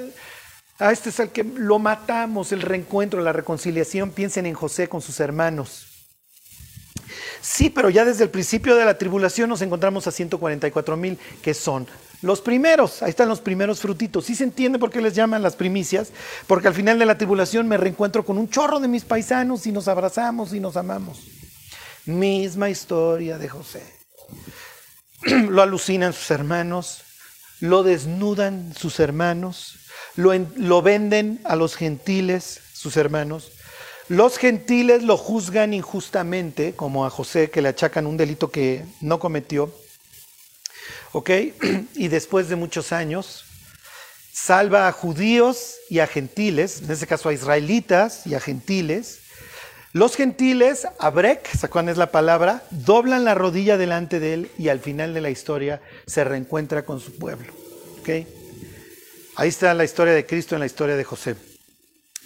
[0.77, 5.01] a este es el que lo matamos, el reencuentro, la reconciliación, piensen en José con
[5.01, 5.87] sus hermanos.
[7.41, 11.55] Sí, pero ya desde el principio de la tribulación nos encontramos a 144 mil, que
[11.55, 11.87] son
[12.21, 14.25] los primeros, ahí están los primeros frutitos.
[14.25, 16.11] ¿Sí se entiende por qué les llaman las primicias?
[16.47, 19.71] Porque al final de la tribulación me reencuentro con un chorro de mis paisanos y
[19.71, 21.19] nos abrazamos y nos amamos.
[22.05, 23.83] Misma historia de José.
[25.49, 27.01] Lo alucinan sus hermanos,
[27.61, 29.77] lo desnudan sus hermanos,
[30.15, 33.51] lo, lo venden a los gentiles, sus hermanos.
[34.07, 39.19] Los gentiles lo juzgan injustamente, como a José, que le achacan un delito que no
[39.19, 39.73] cometió.
[41.15, 41.29] ¿Ok?
[41.95, 43.45] Y después de muchos años,
[44.33, 49.21] salva a judíos y a gentiles, en este caso a israelitas y a gentiles.
[49.93, 52.63] Los gentiles, abrek, ¿se acuerdan es la palabra?
[52.69, 56.99] Doblan la rodilla delante de él y al final de la historia se reencuentra con
[56.99, 57.53] su pueblo.
[58.01, 58.09] ¿Ok?
[59.37, 61.37] Ahí está la historia de Cristo en la historia de José.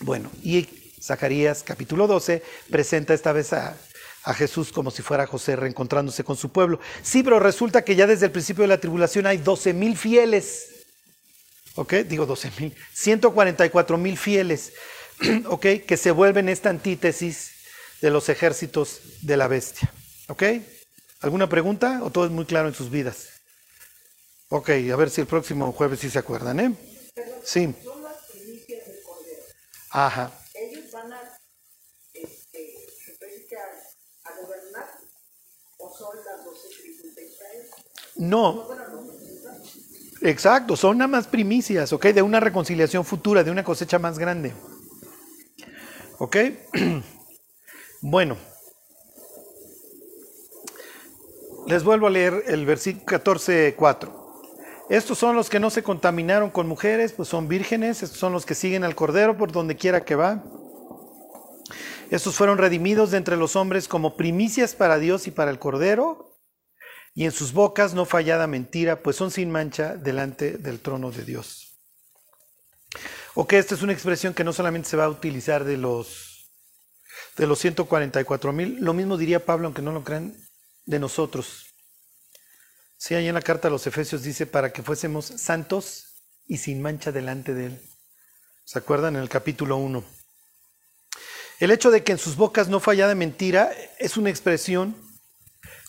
[0.01, 0.67] Bueno, y
[0.99, 3.77] Zacarías capítulo 12 presenta esta vez a,
[4.23, 6.79] a Jesús como si fuera José reencontrándose con su pueblo.
[7.01, 10.85] Sí, pero resulta que ya desde el principio de la tribulación hay 12 mil fieles.
[11.75, 11.93] ¿Ok?
[12.07, 12.75] Digo 12 mil.
[12.93, 14.73] 144 mil fieles.
[15.47, 15.65] ¿Ok?
[15.87, 17.51] Que se vuelven esta antítesis
[18.01, 19.91] de los ejércitos de la bestia.
[20.27, 20.43] ¿Ok?
[21.21, 23.29] ¿Alguna pregunta o todo es muy claro en sus vidas?
[24.51, 26.75] Ok, a ver si el próximo jueves sí se acuerdan, ¿eh?
[27.43, 27.75] Sí.
[29.91, 30.31] Ajá.
[30.53, 31.37] Ellos van a,
[32.13, 34.87] este, se puede decir a, a gobernar
[35.77, 35.88] o
[38.15, 38.67] No,
[40.21, 42.07] exacto, son nada más primicias, ¿ok?
[42.07, 44.53] De una reconciliación futura, de una cosecha más grande.
[46.17, 46.37] ¿Ok?
[48.01, 48.37] Bueno.
[51.67, 54.19] Les vuelvo a leer el versículo 14, 4.
[54.89, 58.01] Estos son los que no se contaminaron con mujeres, pues son vírgenes.
[58.01, 60.41] Estos son los que siguen al Cordero por donde quiera que va.
[62.09, 66.37] Estos fueron redimidos de entre los hombres como primicias para Dios y para el Cordero.
[67.13, 71.25] Y en sus bocas no fallada mentira, pues son sin mancha delante del trono de
[71.25, 71.69] Dios.
[73.35, 76.49] Ok, esta es una expresión que no solamente se va a utilizar de los,
[77.37, 80.35] de los 144 mil, lo mismo diría Pablo, aunque no lo crean,
[80.85, 81.67] de nosotros.
[82.97, 86.81] Sí, ahí en la carta a los Efesios dice para que fuésemos santos y sin
[86.81, 87.81] mancha delante de Él.
[88.65, 90.03] ¿Se acuerdan en el capítulo 1?
[91.59, 94.95] El hecho de que en sus bocas no fallada mentira es una expresión,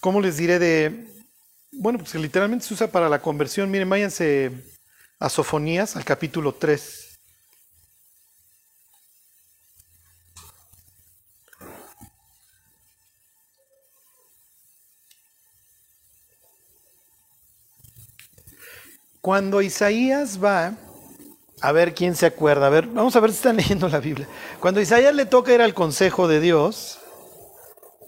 [0.00, 0.58] ¿cómo les diré?
[0.58, 1.06] De,
[1.70, 3.70] bueno, pues que literalmente se usa para la conversión.
[3.70, 4.50] Miren, váyanse
[5.20, 7.20] a Sofonías, al capítulo 3.
[19.20, 20.74] Cuando Isaías va,
[21.60, 24.28] a ver quién se acuerda, a ver, vamos a ver si están leyendo la Biblia.
[24.60, 26.98] Cuando Isaías le toca ir al consejo de Dios,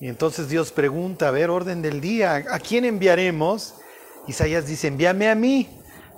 [0.00, 3.74] y entonces Dios pregunta, a ver, orden del día, ¿a quién enviaremos?
[4.26, 5.68] Isaías dice, envíame a mí.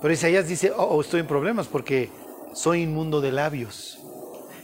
[0.01, 2.09] Pero Isaías dice, oh, oh, estoy en problemas porque
[2.53, 3.99] soy inmundo de labios.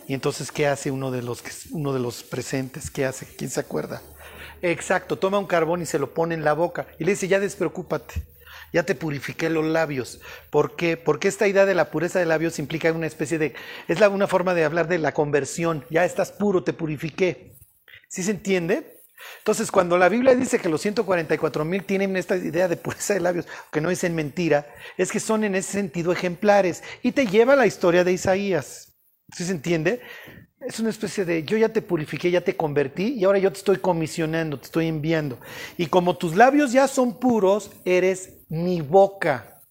[0.07, 2.89] Y entonces, ¿qué hace uno de los, uno de los presentes?
[2.89, 3.27] ¿Qué hace?
[3.37, 4.01] ¿Quién se acuerda?
[4.61, 6.87] Exacto, toma un carbón y se lo pone en la boca.
[6.99, 8.23] Y le dice, ya despreocúpate,
[8.71, 10.19] ya te purifiqué los labios.
[10.49, 10.97] ¿Por qué?
[10.97, 13.53] Porque esta idea de la pureza de labios implica una especie de,
[13.87, 15.85] es la, una forma de hablar de la conversión.
[15.89, 17.55] Ya estás puro, te purifiqué.
[18.07, 19.01] ¿Sí se entiende?
[19.39, 23.19] Entonces, cuando la Biblia dice que los 144 mil tienen esta idea de pureza de
[23.19, 26.83] labios, que no es en mentira, es que son en ese sentido ejemplares.
[27.03, 28.93] Y te lleva a la historia de Isaías.
[29.35, 30.01] ¿Sí se entiende?
[30.59, 33.57] Es una especie de yo ya te purifiqué, ya te convertí y ahora yo te
[33.57, 35.39] estoy comisionando, te estoy enviando.
[35.77, 39.61] Y como tus labios ya son puros, eres mi boca.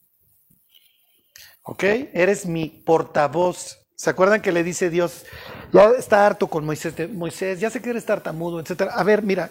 [1.62, 1.84] ¿Ok?
[2.14, 3.78] Eres mi portavoz.
[3.94, 5.26] ¿Se acuerdan que le dice Dios,
[5.70, 8.94] ya está harto con Moisés, Moisés, ya sé que eres tartamudo, etcétera?
[8.94, 9.50] A ver, mira,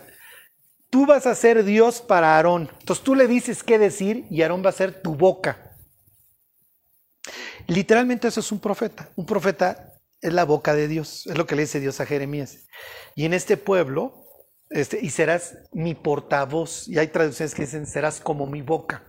[0.89, 2.71] tú vas a ser Dios para Aarón.
[2.79, 5.77] Entonces tú le dices qué decir y Aarón va a ser tu boca.
[7.67, 9.11] Literalmente eso es un profeta.
[9.15, 12.65] Un profeta es la boca de Dios, es lo que le dice Dios a Jeremías.
[13.15, 14.25] Y en este pueblo,
[14.71, 16.87] este, y serás mi portavoz.
[16.87, 19.05] Y hay traducciones que dicen, serás como mi boca.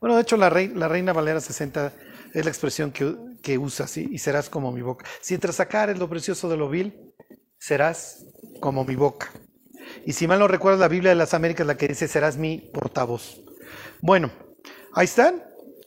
[0.00, 1.92] Bueno, de hecho la, rei- la Reina Valera 60
[2.34, 5.06] es la expresión que, que usas y serás como mi boca.
[5.20, 7.12] Si entre sacares lo precioso de lo vil,
[7.58, 8.24] serás
[8.60, 9.30] como mi boca.
[10.04, 12.58] Y si mal no recuerdo, la Biblia de las Américas la que dice, serás mi
[12.72, 13.40] portavoz.
[14.00, 14.30] Bueno,
[14.92, 15.42] ahí están.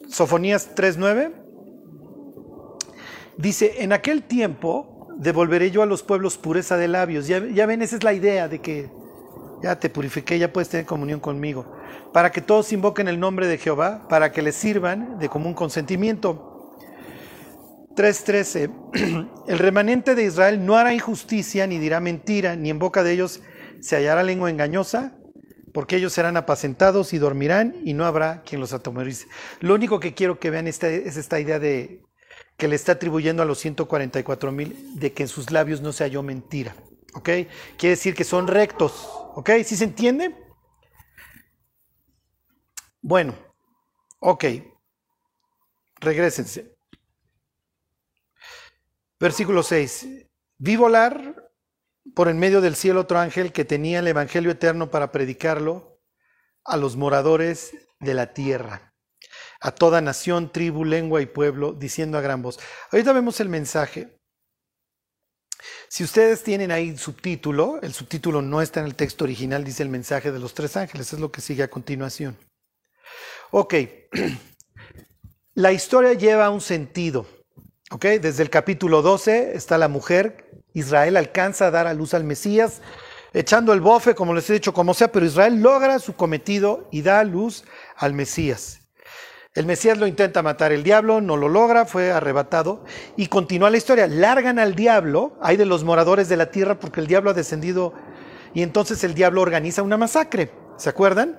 [0.10, 1.34] Sofonías 3.9.
[3.38, 7.28] Dice, en aquel tiempo devolveré yo a los pueblos pureza de labios.
[7.28, 8.89] Ya, ya ven, esa es la idea de que
[9.62, 11.66] ya te purifiqué, ya puedes tener comunión conmigo.
[12.14, 16.78] Para que todos invoquen el nombre de Jehová, para que les sirvan de común consentimiento.
[17.95, 19.30] 3.13.
[19.47, 23.41] El remanente de Israel no hará injusticia, ni dirá mentira, ni en boca de ellos
[23.82, 25.18] se hallará lengua engañosa,
[25.74, 29.28] porque ellos serán apacentados y dormirán y no habrá quien los atemorice.
[29.60, 32.01] Lo único que quiero que vean es esta idea de
[32.60, 36.03] que le está atribuyendo a los 144 mil de que en sus labios no se
[36.03, 36.76] halló mentira.
[37.14, 37.30] ¿Ok?
[37.78, 39.10] Quiere decir que son rectos.
[39.39, 39.51] ¿Ok?
[39.63, 40.35] ¿Sí se entiende?
[43.01, 43.33] Bueno,
[44.19, 44.43] ok.
[46.01, 46.75] Regrésense.
[49.17, 50.09] Versículo 6.
[50.57, 51.53] Vi volar
[52.13, 56.01] por en medio del cielo otro ángel que tenía el Evangelio eterno para predicarlo
[56.65, 57.71] a los moradores
[58.01, 58.93] de la tierra,
[59.61, 62.59] a toda nación, tribu, lengua y pueblo, diciendo a gran voz.
[62.91, 64.18] Ahorita vemos el mensaje.
[65.88, 69.89] Si ustedes tienen ahí subtítulo, el subtítulo no está en el texto original, dice el
[69.89, 72.38] mensaje de los tres ángeles, es lo que sigue a continuación.
[73.51, 73.76] Ok,
[75.53, 77.26] la historia lleva un sentido.
[77.91, 82.24] Ok, desde el capítulo 12 está la mujer Israel alcanza a dar a luz al
[82.24, 82.82] Mesías,
[83.34, 87.01] echando el bofe, como les he dicho, como sea, pero Israel logra su cometido y
[87.01, 87.64] da a luz
[87.95, 88.82] al Mesías.
[89.60, 92.82] El Mesías lo intenta matar el diablo, no lo logra, fue arrebatado
[93.18, 94.07] y continúa la historia.
[94.07, 97.93] Largan al diablo, hay de los moradores de la tierra porque el diablo ha descendido
[98.53, 100.49] y entonces el diablo organiza una masacre.
[100.78, 101.38] ¿Se acuerdan?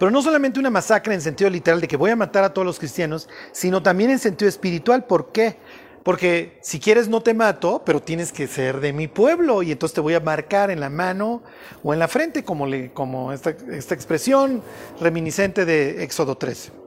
[0.00, 2.66] Pero no solamente una masacre en sentido literal de que voy a matar a todos
[2.66, 5.04] los cristianos, sino también en sentido espiritual.
[5.04, 5.58] ¿Por qué?
[6.02, 9.94] Porque si quieres no te mato, pero tienes que ser de mi pueblo y entonces
[9.94, 11.44] te voy a marcar en la mano
[11.84, 14.60] o en la frente, como, esta, esta expresión
[14.98, 16.85] reminiscente de Éxodo 13.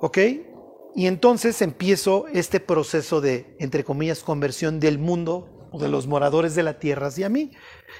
[0.00, 0.18] ¿Ok?
[0.94, 6.54] Y entonces empiezo este proceso de, entre comillas, conversión del mundo o de los moradores
[6.54, 7.52] de la tierra hacia mí.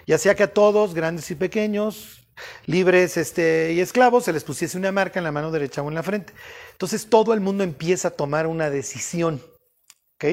[0.07, 2.26] Ya sea que a todos, grandes y pequeños,
[2.66, 5.94] libres este, y esclavos, se les pusiese una marca en la mano derecha o en
[5.94, 6.32] la frente.
[6.72, 9.40] Entonces todo el mundo empieza a tomar una decisión.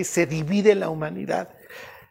[0.04, 1.50] Se divide la humanidad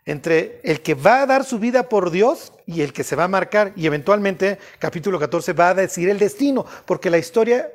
[0.06, 3.24] entre el que va a dar su vida por Dios y el que se va
[3.24, 3.72] a marcar.
[3.76, 7.70] Y eventualmente, capítulo 14 va a decir el destino, porque la historia,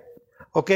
[0.51, 0.71] ¿ok?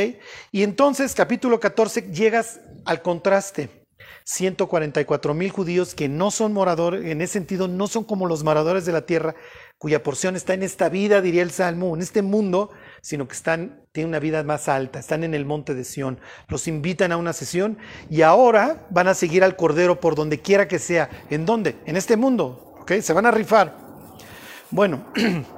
[0.52, 3.86] Y entonces, capítulo 14, llegas al contraste.
[4.24, 8.86] 144 mil judíos que no son moradores, en ese sentido, no son como los moradores
[8.86, 9.36] de la tierra,
[9.78, 12.72] cuya porción está en esta vida, diría el Salmo, en este mundo,
[13.02, 16.20] sino que están, tienen una vida más alta, están en el monte de Sión.
[16.48, 17.78] Los invitan a una sesión
[18.10, 21.10] y ahora van a seguir al Cordero por donde quiera que sea.
[21.30, 21.76] ¿En dónde?
[21.86, 22.74] En este mundo.
[22.82, 22.94] ¿Ok?
[23.02, 23.78] Se van a rifar.
[24.72, 25.06] Bueno.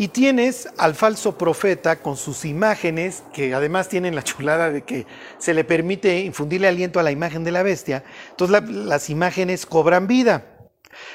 [0.00, 5.06] Y tienes al falso profeta con sus imágenes, que además tienen la chulada de que
[5.36, 8.02] se le permite infundirle aliento a la imagen de la bestia.
[8.30, 10.70] Entonces las imágenes cobran vida.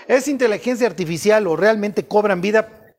[0.07, 2.93] ¿Es inteligencia artificial o realmente cobran vida?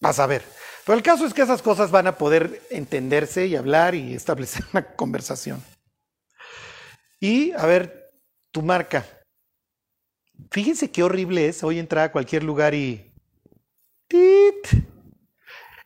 [0.00, 0.42] Vas a ver.
[0.86, 4.64] Pero el caso es que esas cosas van a poder entenderse y hablar y establecer
[4.72, 5.62] una conversación.
[7.20, 8.14] Y, a ver,
[8.50, 9.04] tu marca.
[10.50, 13.12] Fíjense qué horrible es hoy entrar a cualquier lugar y...
[14.08, 14.88] ¡Tit!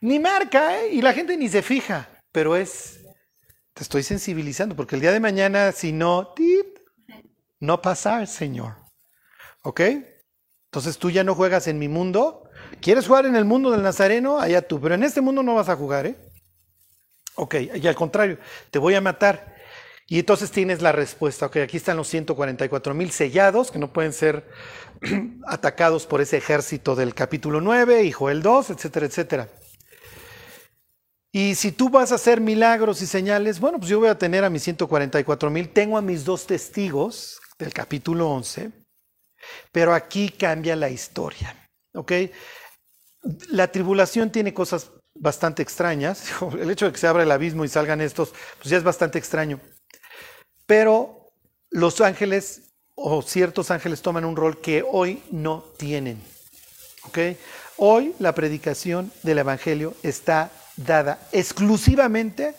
[0.02, 0.92] Ni marca, ¿eh?
[0.92, 2.08] Y la gente ni se fija.
[2.30, 3.00] Pero es...
[3.72, 6.34] Te estoy sensibilizando, porque el día de mañana, si no...
[7.58, 8.76] No pasar, Señor.
[9.62, 9.80] ¿Ok?
[10.66, 12.42] Entonces tú ya no juegas en mi mundo,
[12.80, 14.40] ¿Quieres jugar en el mundo del Nazareno?
[14.40, 16.16] Allá tú, pero en este mundo no vas a jugar, ¿eh?
[17.34, 18.38] Ok, y al contrario,
[18.70, 19.56] te voy a matar.
[20.08, 24.12] Y entonces tienes la respuesta, ok, aquí están los 144 mil sellados que no pueden
[24.12, 24.46] ser
[25.46, 29.48] atacados por ese ejército del capítulo 9 y Joel 2, etcétera, etcétera.
[31.34, 34.44] Y si tú vas a hacer milagros y señales, bueno, pues yo voy a tener
[34.44, 38.70] a mis 144 mil, tengo a mis dos testigos del capítulo 11,
[39.72, 41.56] pero aquí cambia la historia.
[41.94, 42.12] ¿ok?
[43.48, 46.24] La tribulación tiene cosas bastante extrañas.
[46.60, 49.18] El hecho de que se abra el abismo y salgan estos, pues ya es bastante
[49.18, 49.58] extraño.
[50.66, 51.32] Pero
[51.70, 56.22] los ángeles o ciertos ángeles toman un rol que hoy no tienen.
[57.04, 57.18] ¿ok?
[57.78, 62.54] Hoy la predicación del Evangelio está dada exclusivamente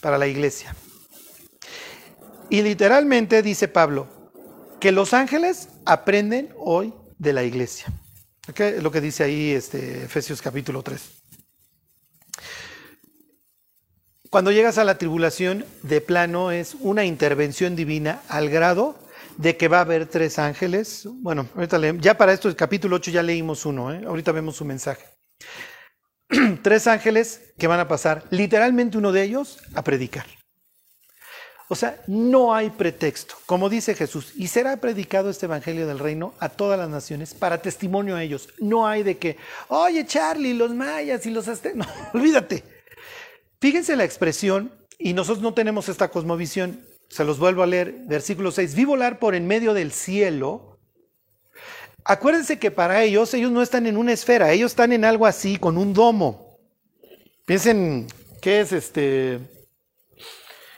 [0.00, 0.74] para la iglesia.
[2.48, 4.08] Y literalmente dice Pablo
[4.80, 7.86] que los ángeles aprenden hoy de la iglesia.
[8.54, 11.16] Es lo que dice ahí este, Efesios capítulo 3.
[14.36, 18.94] cuando llegas a la tribulación, de plano es una intervención divina al grado
[19.38, 21.08] de que va a haber tres ángeles.
[21.10, 24.02] Bueno, ahorita leemos, ya para esto, el capítulo 8 ya leímos uno, ¿eh?
[24.06, 25.06] ahorita vemos su mensaje.
[26.62, 30.26] tres ángeles que van a pasar, literalmente uno de ellos, a predicar.
[31.68, 33.34] O sea, no hay pretexto.
[33.44, 37.60] Como dice Jesús, y será predicado este Evangelio del Reino a todas las naciones para
[37.60, 38.50] testimonio a ellos.
[38.60, 39.36] No hay de que,
[39.68, 41.76] oye Charlie, los mayas y los aztecas.
[41.86, 42.62] No, olvídate.
[43.60, 46.80] Fíjense la expresión, y nosotros no tenemos esta cosmovisión.
[47.08, 48.74] Se los vuelvo a leer, versículo 6.
[48.74, 50.75] Vi volar por en medio del cielo.
[52.08, 55.56] Acuérdense que para ellos, ellos no están en una esfera, ellos están en algo así,
[55.56, 56.56] con un domo.
[57.44, 58.06] Piensen,
[58.40, 59.40] ¿qué es este?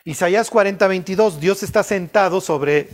[0.05, 2.89] Isaías 40, 22, Dios está sentado sobre,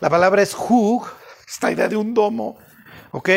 [0.00, 1.06] la palabra es hug,
[1.46, 2.58] esta idea de un domo,
[3.12, 3.28] ¿ok?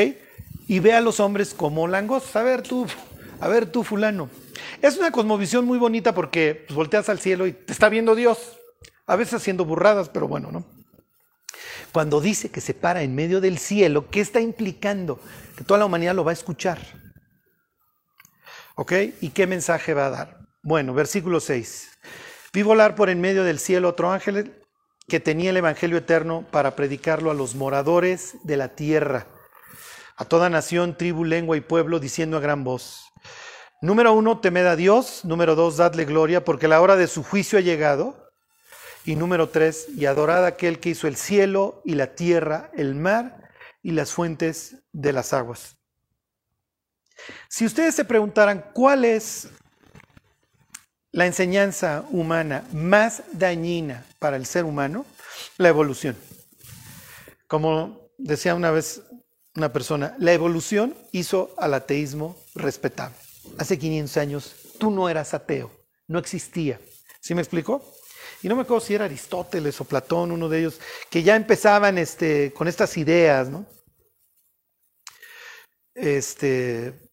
[0.67, 2.35] Y ve a los hombres como langostas.
[2.35, 2.87] A ver tú,
[3.39, 4.27] a ver tú fulano.
[4.81, 8.57] Es una cosmovisión muy bonita porque pues, volteas al cielo y te está viendo Dios.
[9.05, 10.65] A veces haciendo burradas, pero bueno, ¿no?
[11.91, 15.19] Cuando dice que se para en medio del cielo, ¿qué está implicando?
[15.57, 16.79] Que toda la humanidad lo va a escuchar.
[18.75, 18.93] ¿Ok?
[19.19, 20.37] ¿Y qué mensaje va a dar?
[20.63, 21.89] Bueno, versículo 6.
[22.53, 24.61] Vi volar por en medio del cielo otro ángel
[25.07, 29.27] que tenía el Evangelio eterno para predicarlo a los moradores de la tierra,
[30.15, 33.11] a toda nación, tribu, lengua y pueblo, diciendo a gran voz.
[33.81, 35.25] Número uno, temed a Dios.
[35.25, 38.20] Número dos, dadle gloria, porque la hora de su juicio ha llegado.
[39.05, 42.95] Y número tres, y adorad a aquel que hizo el cielo y la tierra, el
[42.95, 43.49] mar
[43.81, 45.77] y las fuentes de las aguas.
[47.49, 49.49] Si ustedes se preguntaran cuál es
[51.11, 55.05] la enseñanza humana más dañina para el ser humano,
[55.57, 56.15] la evolución.
[57.47, 59.01] Como decía una vez
[59.55, 63.17] una persona, la evolución hizo al ateísmo respetable.
[63.57, 65.71] Hace 500 años tú no eras ateo,
[66.07, 66.79] no existía.
[67.19, 67.83] ¿Sí me explicó?
[68.41, 70.79] Y no me acuerdo si era Aristóteles o Platón, uno de ellos,
[71.09, 73.65] que ya empezaban este, con estas ideas, ¿no?
[75.93, 77.11] Este,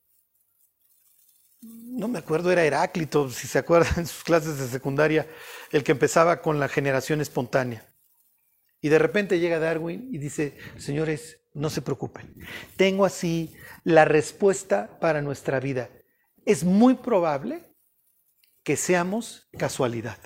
[1.60, 5.28] no me acuerdo, era Heráclito, si se acuerdan en sus clases de secundaria,
[5.72, 7.84] el que empezaba con la generación espontánea.
[8.80, 12.36] Y de repente llega Darwin y dice, señores, no se preocupen,
[12.76, 15.90] tengo así la respuesta para nuestra vida.
[16.44, 17.74] Es muy probable
[18.62, 20.18] que seamos casualidad.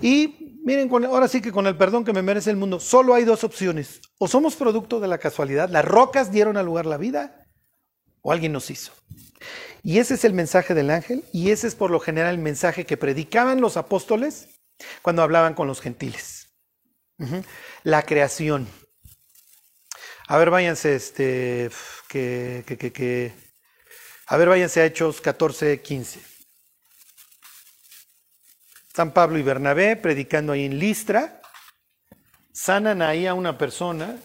[0.00, 3.24] Y miren, ahora sí que con el perdón que me merece el mundo, solo hay
[3.24, 4.00] dos opciones.
[4.18, 7.46] O somos producto de la casualidad, las rocas dieron al lugar la vida,
[8.22, 8.92] o alguien nos hizo.
[9.82, 12.84] Y ese es el mensaje del ángel y ese es por lo general el mensaje
[12.84, 14.48] que predicaban los apóstoles
[15.02, 16.48] cuando hablaban con los gentiles.
[17.82, 18.68] La creación.
[20.28, 21.70] A ver, váyanse, este,
[22.08, 23.32] que, que, que,
[24.26, 26.20] a ver, váyanse a Hechos 14, 15.
[28.98, 31.40] San Pablo y Bernabé predicando ahí en Listra,
[32.52, 34.16] sanan ahí a una persona.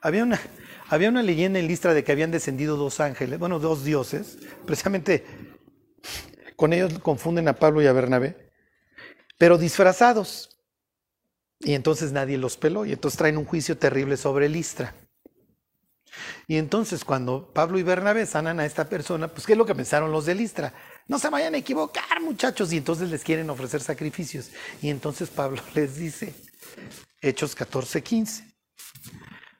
[0.00, 0.40] Había una,
[0.88, 5.24] había una leyenda en Listra de que habían descendido dos ángeles, bueno, dos dioses, precisamente
[6.56, 8.50] con ellos confunden a Pablo y a Bernabé,
[9.38, 10.58] pero disfrazados.
[11.60, 14.96] Y entonces nadie los peló y entonces traen un juicio terrible sobre Listra.
[16.48, 19.76] Y entonces cuando Pablo y Bernabé sanan a esta persona, pues ¿qué es lo que
[19.76, 20.74] pensaron los de Listra?
[21.08, 24.50] No se vayan a equivocar muchachos y entonces les quieren ofrecer sacrificios.
[24.82, 26.34] Y entonces Pablo les dice,
[27.22, 28.44] Hechos 14, 15.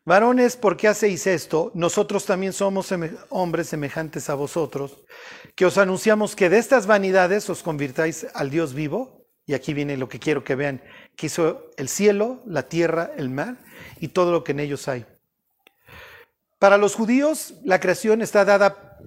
[0.05, 1.71] Varones, ¿por qué hacéis esto?
[1.75, 2.95] Nosotros también somos
[3.31, 4.99] hombres semejantes a vosotros,
[5.55, 9.27] que os anunciamos que de estas vanidades os convirtáis al Dios vivo.
[9.45, 10.83] Y aquí viene lo que quiero que vean,
[11.17, 13.57] que hizo el cielo, la tierra, el mar
[13.99, 15.07] y todo lo que en ellos hay.
[16.59, 18.99] Para los judíos, la creación está dada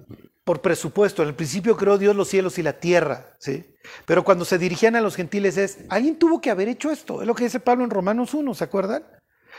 [0.44, 1.22] por presupuesto.
[1.22, 3.74] En el principio creó Dios los cielos y la tierra, ¿sí?
[4.06, 7.20] Pero cuando se dirigían a los gentiles es, alguien tuvo que haber hecho esto.
[7.20, 9.04] Es lo que dice Pablo en Romanos 1, ¿se acuerdan?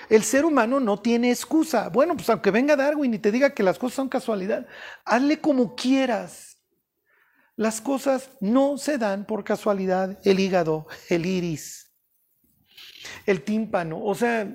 [0.10, 1.90] El ser humano no tiene excusa.
[1.90, 4.68] Bueno, pues aunque venga Darwin y te diga que las cosas son casualidad,
[5.06, 6.58] hazle como quieras.
[7.56, 10.20] Las cosas no se dan por casualidad.
[10.24, 11.94] El hígado, el iris,
[13.26, 14.04] el tímpano.
[14.04, 14.52] O sea,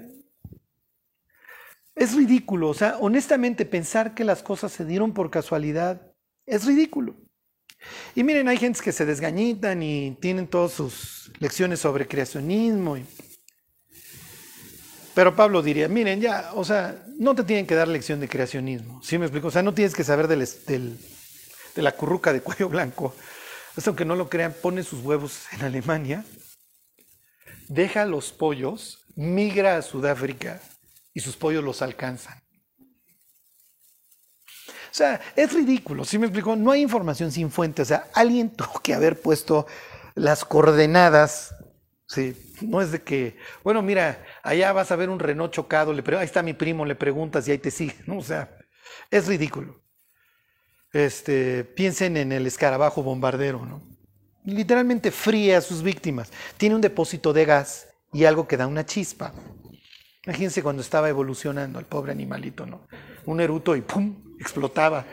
[1.94, 2.68] es ridículo.
[2.68, 6.07] O sea, honestamente pensar que las cosas se dieron por casualidad
[6.48, 7.14] es ridículo.
[8.14, 12.96] Y miren, hay gente que se desgañitan y tienen todas sus lecciones sobre creacionismo
[15.18, 19.02] pero Pablo diría, miren, ya, o sea, no te tienen que dar lección de creacionismo.
[19.02, 19.48] ¿Sí me explico?
[19.48, 20.46] O sea, no tienes que saber del,
[21.74, 23.16] de la curruca de cuello blanco.
[23.84, 26.24] Aunque no lo crean, pone sus huevos en Alemania,
[27.66, 30.62] deja los pollos, migra a Sudáfrica
[31.12, 32.40] y sus pollos los alcanzan.
[34.90, 36.56] O sea, es ridículo, ¿sí me explico?
[36.56, 39.66] No hay información sin fuente, o sea, alguien tuvo que haber puesto
[40.14, 41.54] las coordenadas,
[42.06, 42.36] ¿sí?
[42.62, 46.24] No es de que, bueno, mira, allá vas a ver un Renault chocado, le ahí
[46.24, 48.18] está mi primo, le preguntas y ahí te sigue, ¿no?
[48.18, 48.56] O sea,
[49.10, 49.80] es ridículo.
[50.92, 53.82] Este, piensen en el escarabajo bombardero, ¿no?
[54.44, 56.32] Literalmente fría a sus víctimas.
[56.56, 59.32] Tiene un depósito de gas y algo que da una chispa.
[60.24, 62.86] Imagínense cuando estaba evolucionando el pobre animalito, ¿no?
[63.26, 64.27] Un eruto y ¡pum!
[64.38, 65.04] Explotaba.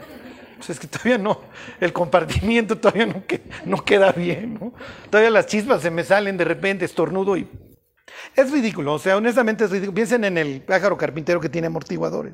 [0.57, 1.41] Pues es que todavía no,
[1.79, 3.23] el compartimiento todavía no,
[3.65, 4.73] no queda bien, ¿no?
[5.09, 7.47] Todavía las chispas se me salen de repente, estornudo y...
[8.35, 9.93] Es ridículo, o sea, honestamente es ridículo.
[9.93, 12.33] Piensen en el pájaro carpintero que tiene amortiguadores.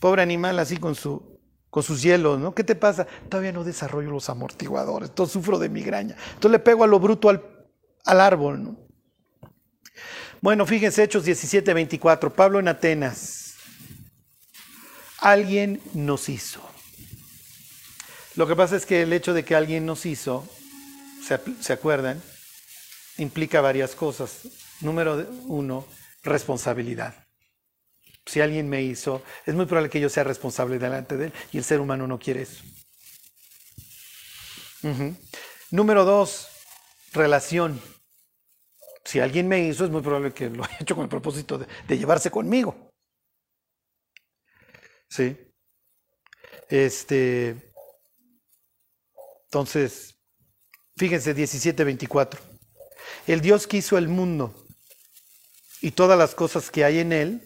[0.00, 1.40] Pobre animal así con, su,
[1.70, 2.54] con sus hielos, ¿no?
[2.54, 3.06] ¿Qué te pasa?
[3.28, 6.16] Todavía no desarrollo los amortiguadores, todo sufro de migraña.
[6.34, 7.42] Entonces le pego a lo bruto al,
[8.04, 8.76] al árbol, ¿no?
[10.40, 12.34] Bueno, fíjense, Hechos 17, 24.
[12.34, 13.43] Pablo en Atenas.
[15.24, 16.60] Alguien nos hizo.
[18.34, 20.46] Lo que pasa es que el hecho de que alguien nos hizo,
[21.26, 22.22] ¿se, ¿se acuerdan?
[23.16, 24.40] Implica varias cosas.
[24.82, 25.86] Número uno,
[26.24, 27.26] responsabilidad.
[28.26, 31.56] Si alguien me hizo, es muy probable que yo sea responsable delante de él y
[31.56, 32.62] el ser humano no quiere eso.
[35.70, 36.48] Número dos,
[37.14, 37.80] relación.
[39.06, 41.98] Si alguien me hizo, es muy probable que lo haya hecho con el propósito de
[41.98, 42.83] llevarse conmigo.
[45.14, 45.36] Sí.
[46.68, 47.54] Este.
[49.44, 50.16] Entonces,
[50.96, 52.40] fíjense 17:24.
[53.28, 54.52] El Dios que hizo el mundo
[55.80, 57.42] y todas las cosas que hay en él,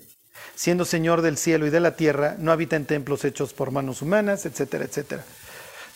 [0.54, 4.00] siendo Señor del cielo y de la tierra, no habita en templos hechos por manos
[4.00, 5.26] humanas, etcétera, etcétera.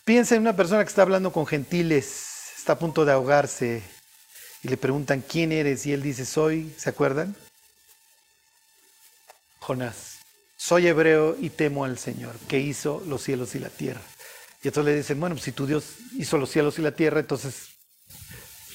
[0.04, 3.82] Piensa en una persona que está hablando con gentiles, está a punto de ahogarse
[4.62, 7.34] y le preguntan quién eres y él dice, soy, ¿se acuerdan?
[9.60, 10.11] Jonás,
[10.62, 14.00] soy hebreo y temo al Señor, que hizo los cielos y la tierra.
[14.62, 17.18] Y entonces le dicen, bueno, pues si tu Dios hizo los cielos y la tierra,
[17.18, 17.70] entonces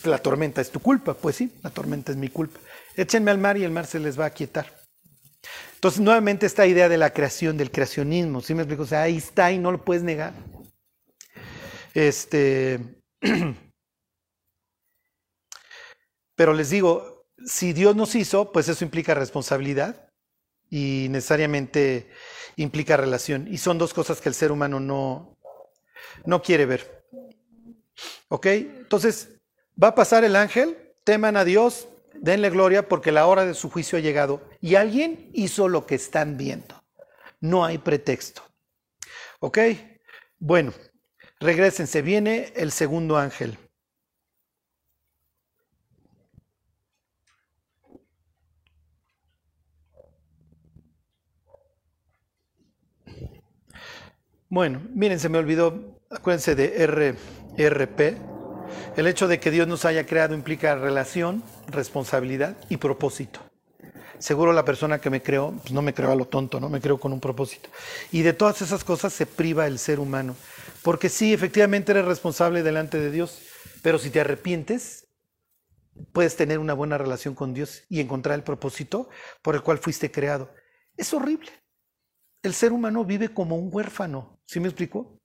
[0.03, 1.13] la tormenta es tu culpa.
[1.13, 2.59] Pues sí, la tormenta es mi culpa.
[2.93, 4.69] Échenme al mar y el mar se les va a quietar.
[5.75, 8.83] Entonces, nuevamente esta idea de la creación, del creacionismo, ¿sí me explico?
[8.83, 10.33] O sea, ahí está y no lo puedes negar.
[11.93, 12.81] Este,
[16.35, 20.06] pero les digo, si Dios nos hizo, pues eso implica responsabilidad
[20.69, 22.09] y necesariamente
[22.55, 23.47] implica relación.
[23.47, 25.37] Y son dos cosas que el ser humano no,
[26.25, 27.05] no quiere ver.
[28.29, 28.45] ¿Ok?
[28.47, 29.29] Entonces,
[29.81, 33.69] va a pasar el ángel, teman a Dios, denle gloria porque la hora de su
[33.69, 36.83] juicio ha llegado y alguien hizo lo que están viendo.
[37.39, 38.41] No hay pretexto.
[39.39, 39.59] ¿Ok?
[40.39, 40.73] Bueno,
[41.39, 43.57] regresense, viene el segundo ángel.
[54.49, 58.17] Bueno, miren, se me olvidó, acuérdense de RRP.
[58.95, 63.41] El hecho de que Dios nos haya creado implica relación, responsabilidad y propósito.
[64.19, 66.69] Seguro la persona que me creó, pues no me creó a lo tonto, ¿no?
[66.69, 67.69] Me creó con un propósito.
[68.11, 70.33] Y de todas esas cosas se priva el ser humano.
[70.81, 73.41] Porque sí, efectivamente eres responsable delante de Dios,
[73.83, 75.07] pero si te arrepientes,
[76.13, 79.09] puedes tener una buena relación con Dios y encontrar el propósito
[79.41, 80.49] por el cual fuiste creado.
[80.95, 81.51] Es horrible.
[82.41, 84.39] El ser humano vive como un huérfano.
[84.45, 85.19] ¿Sí me explico?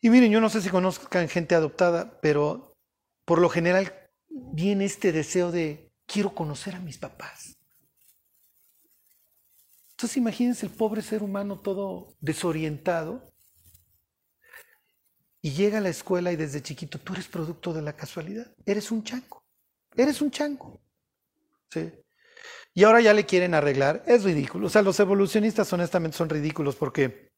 [0.00, 2.76] Y miren, yo no sé si conozcan gente adoptada, pero
[3.24, 7.56] por lo general viene este deseo de quiero conocer a mis papás.
[9.92, 13.32] Entonces imagínense el pobre ser humano todo desorientado
[15.40, 18.90] y llega a la escuela y desde chiquito tú eres producto de la casualidad, eres
[18.90, 19.44] un chango,
[19.96, 20.82] eres un chango.
[21.70, 21.92] ¿Sí?
[22.74, 24.66] Y ahora ya le quieren arreglar, es ridículo.
[24.66, 27.30] O sea, los evolucionistas honestamente son ridículos porque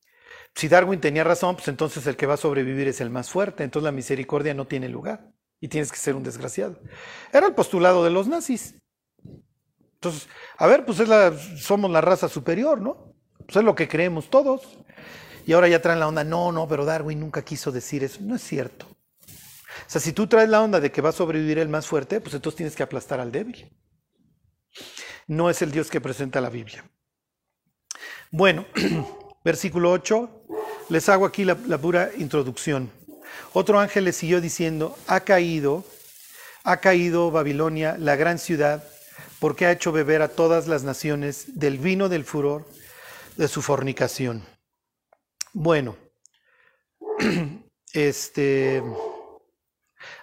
[0.55, 3.63] si Darwin tenía razón, pues entonces el que va a sobrevivir es el más fuerte,
[3.63, 5.31] entonces la misericordia no tiene lugar
[5.61, 6.81] y tienes que ser un desgraciado.
[7.33, 8.77] Era el postulado de los nazis.
[9.95, 13.15] Entonces, a ver, pues es la, somos la raza superior, ¿no?
[13.45, 14.79] Pues es lo que creemos todos.
[15.47, 18.21] Y ahora ya traen la onda, no, no, pero Darwin nunca quiso decir eso.
[18.23, 18.87] No es cierto.
[18.87, 22.21] O sea, si tú traes la onda de que va a sobrevivir el más fuerte,
[22.21, 23.71] pues entonces tienes que aplastar al débil.
[25.27, 26.85] No es el Dios que presenta la Biblia.
[28.31, 28.67] Bueno,
[29.45, 30.47] versículo 8,
[30.89, 32.91] les hago aquí la, pura introducción.
[33.53, 35.85] Otro ángel le siguió diciendo, ha caído,
[36.63, 38.85] ha caído Babilonia, la gran ciudad,
[39.41, 42.67] porque ha hecho beber a todas las naciones del vino del furor
[43.37, 44.45] de su fornicación.
[45.53, 45.97] Bueno,
[47.93, 48.83] este,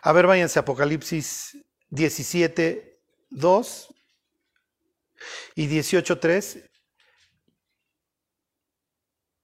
[0.01, 1.57] a ver, váyanse Apocalipsis
[1.89, 3.92] 17, 2
[5.55, 6.69] y 18, 3.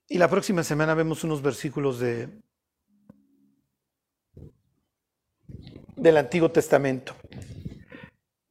[0.09, 2.29] Y la próxima semana vemos unos versículos de,
[5.95, 7.15] del Antiguo Testamento.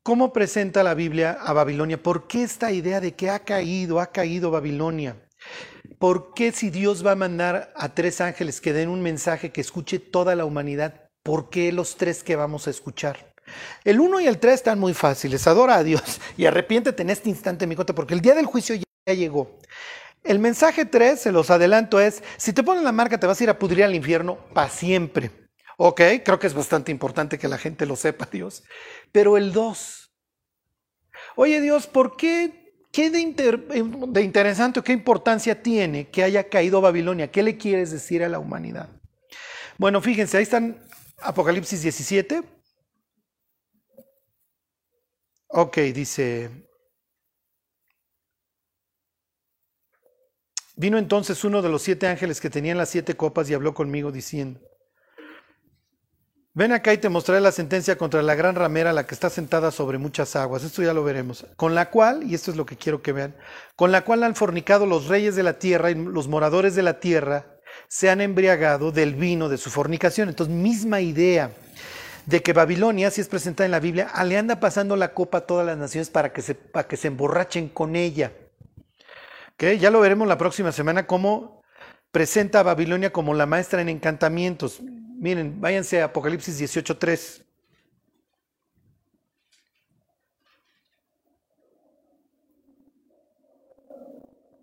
[0.03, 2.03] ¿Cómo presenta la Biblia a Babilonia?
[2.03, 5.29] ¿Por qué esta idea de que ha caído, ha caído Babilonia?
[5.99, 9.61] ¿Por qué si Dios va a mandar a tres ángeles que den un mensaje que
[9.61, 13.28] escuche toda la humanidad, por qué los tres que vamos a escuchar?
[13.85, 15.47] El uno y el tres están muy fáciles.
[15.47, 18.75] Adora a Dios y arrepiéntete en este instante, mi cote, porque el día del juicio
[18.75, 19.59] ya llegó.
[20.25, 23.45] El mensaje 3, se los adelanto, es, si te ponen la marca te vas a
[23.45, 25.31] ir a pudrir al infierno para siempre.
[25.79, 28.65] Ok, creo que es bastante importante que la gente lo sepa, Dios.
[29.13, 30.13] Pero el 2,
[31.37, 32.67] oye Dios, ¿por qué?
[32.91, 33.63] ¿Qué de,
[34.09, 37.31] de interesante o qué importancia tiene que haya caído Babilonia?
[37.31, 38.89] ¿Qué le quieres decir a la humanidad?
[39.77, 40.83] Bueno, fíjense, ahí están
[41.21, 42.43] Apocalipsis 17.
[45.49, 46.69] Ok, dice,
[50.79, 54.13] Vino entonces uno de los siete ángeles que tenían las siete copas y habló conmigo
[54.13, 54.61] diciendo,
[56.55, 59.73] ven acá y te mostraré la sentencia contra la gran ramera, la que está sentada
[59.73, 60.63] sobre muchas aguas.
[60.63, 61.45] Esto ya lo veremos.
[61.57, 63.35] Con la cual, y esto es lo que quiero que vean,
[63.75, 67.01] con la cual han fornicado los reyes de la tierra y los moradores de la
[67.01, 70.29] tierra se han embriagado del vino de su fornicación.
[70.29, 71.51] Entonces, misma idea
[72.29, 75.47] de que Babilonia, si es presentada en la Biblia, le anda pasando la copa a
[75.47, 78.35] todas las naciones para que se, para que se emborrachen con ella.
[79.59, 81.63] Ya lo veremos la próxima semana cómo
[82.13, 84.83] presenta a Babilonia como la maestra en encantamientos.
[84.83, 87.47] Miren, váyanse a Apocalipsis 18.3.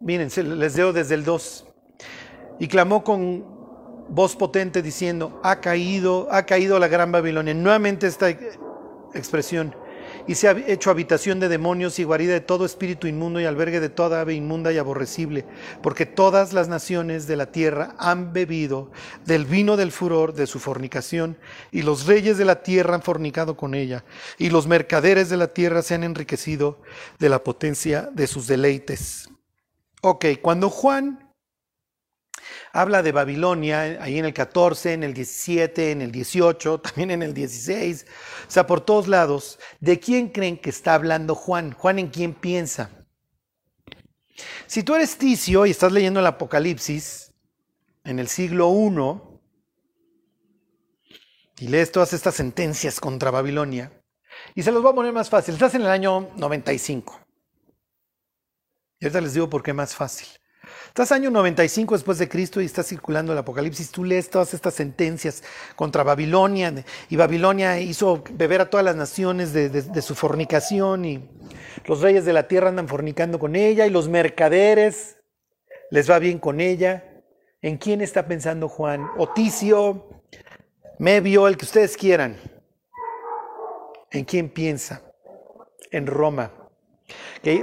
[0.02, 1.66] Miren, les leo desde el 2.
[2.60, 3.55] Y clamó con
[4.10, 7.54] voz potente diciendo, ha caído, ha caído la gran Babilonia.
[7.54, 8.30] Nuevamente esta
[9.14, 9.76] expresión
[10.28, 13.80] y se ha hecho habitación de demonios y guarida de todo espíritu inmundo y albergue
[13.80, 15.46] de toda ave inmunda y aborrecible,
[15.82, 18.92] porque todas las naciones de la tierra han bebido
[19.26, 21.38] del vino del furor de su fornicación,
[21.72, 24.04] y los reyes de la tierra han fornicado con ella,
[24.38, 26.80] y los mercaderes de la tierra se han enriquecido
[27.20, 29.30] de la potencia de sus deleites.
[30.02, 31.25] Ok, cuando Juan
[32.76, 37.24] habla de Babilonia, ahí en el 14, en el 17, en el 18, también en
[37.24, 38.06] el 16,
[38.48, 39.60] o sea, por todos lados.
[39.80, 41.72] ¿De quién creen que está hablando Juan?
[41.72, 42.90] Juan en quién piensa.
[44.68, 47.32] Si tú eres Ticio y estás leyendo el Apocalipsis
[48.04, 49.36] en el siglo I
[51.64, 53.94] y lees todas estas sentencias contra Babilonia,
[54.54, 57.22] y se los voy a poner más fácil, estás en el año 95.
[59.00, 60.28] Y ahorita les digo por qué más fácil.
[60.96, 63.92] Estás año 95 después de Cristo y está circulando el Apocalipsis.
[63.92, 65.44] Tú lees todas estas sentencias
[65.76, 66.74] contra Babilonia
[67.10, 71.30] y Babilonia hizo beber a todas las naciones de, su fornicación y
[71.86, 75.18] los reyes de la tierra andan fornicando con ella y los mercaderes
[75.92, 77.04] les va bien con ella.
[77.62, 79.06] ¿En quién está pensando Juan?
[79.18, 80.24] Oticio,
[80.98, 82.38] Mebio, el que ustedes quieran.
[84.12, 85.02] ¿En quién piensa?
[85.92, 86.65] En Roma.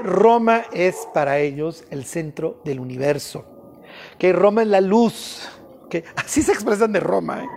[0.03, 3.45] Roma es para ellos el centro del universo.
[4.19, 5.49] Que Roma es la luz.
[5.91, 7.43] que Así se expresan de Roma.
[7.43, 7.49] ¿eh?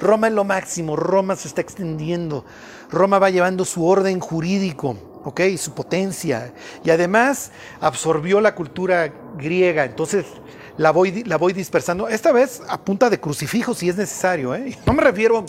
[0.00, 2.44] Roma es lo máximo, Roma se está extendiendo,
[2.90, 5.40] Roma va llevando su orden jurídico, ¿ok?
[5.58, 6.54] Su potencia.
[6.82, 10.24] Y además absorbió la cultura griega, entonces
[10.78, 14.76] la voy, la voy dispersando, esta vez a punta de crucifijo si es necesario, ¿eh?
[14.86, 15.44] No me refiero,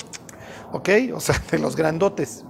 [0.74, 0.89] ¿ok?
[1.14, 2.43] O sea, de los grandotes.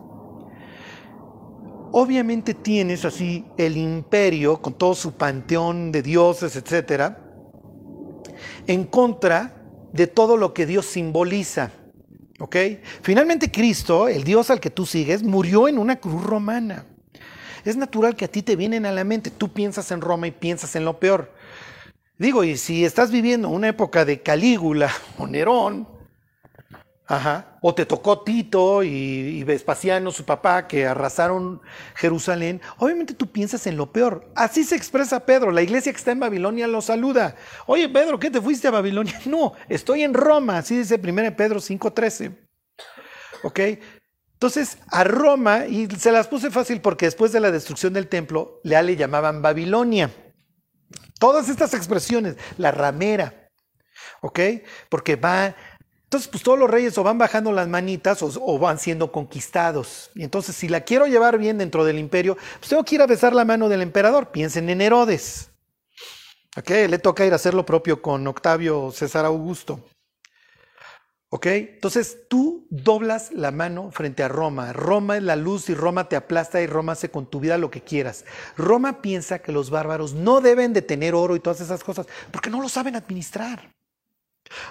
[1.94, 7.20] Obviamente tienes así el imperio con todo su panteón de dioses, etcétera,
[8.66, 9.62] en contra
[9.92, 11.72] de todo lo que Dios simboliza.
[12.39, 12.56] ¿Ok?
[13.04, 16.86] Finalmente Cristo, el Dios al que tú sigues, murió en una cruz romana.
[17.66, 19.30] Es natural que a ti te vienen a la mente.
[19.30, 21.32] Tú piensas en Roma y piensas en lo peor.
[22.18, 25.88] Digo, y si estás viviendo una época de Calígula o Nerón,
[27.12, 27.57] Ajá.
[27.59, 31.62] O te tocó Tito y, Vespasiano, su papá, que arrasaron
[31.93, 32.62] Jerusalén.
[32.78, 34.32] Obviamente tú piensas en lo peor.
[34.34, 35.51] Así se expresa Pedro.
[35.51, 37.36] La iglesia que está en Babilonia lo saluda.
[37.66, 39.20] Oye, Pedro, ¿qué te fuiste a Babilonia?
[39.26, 40.59] No, estoy en Roma.
[40.59, 42.34] Así dice 1 Pedro 5.13.
[43.43, 43.59] ¿Ok?
[44.32, 48.62] Entonces, a Roma, y se las puse fácil porque después de la destrucción del templo,
[48.64, 50.12] le llamaban Babilonia.
[51.20, 53.49] Todas estas expresiones, la ramera,
[54.22, 54.39] ¿ok?
[54.89, 55.55] Porque va
[56.12, 60.12] entonces, pues todos los reyes o van bajando las manitas o, van siendo conquistados.
[60.14, 63.07] Y entonces, si la quiero llevar bien dentro del imperio, pues tengo que ir a
[63.07, 64.28] besar la mano del emperador.
[64.28, 65.51] Piensen en Herodes.
[66.57, 66.70] ¿Ok?
[66.89, 69.86] Le toca ir a hacer lo propio con Octavio César Augusto.
[71.30, 71.45] ¿Ok?
[71.45, 74.74] Entonces tú doblas la mano frente a Roma.
[74.74, 77.72] Roma es la luz y Roma te aplasta y Roma hace con tu vida lo
[77.72, 78.26] que quieras.
[78.57, 82.49] Roma piensa que los bárbaros no deben de tener oro y todas esas cosas porque
[82.49, 83.72] no lo saben administrar.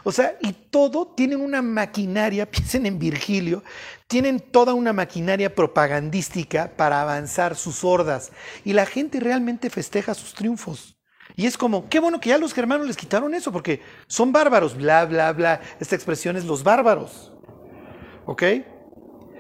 [0.05, 3.63] O sea, y todo tienen una maquinaria, piensen en Virgilio,
[4.07, 8.33] tienen toda una maquinaria propagandística para avanzar sus hordas.
[8.65, 10.97] Y la gente realmente festeja sus triunfos.
[11.37, 14.77] Y es como, qué bueno que ya los germanos les quitaron eso, porque son bárbaros,
[14.77, 15.61] bla, bla, bla.
[15.79, 17.33] Esta expresión es los bárbaros.
[18.27, 18.43] ¿Ok?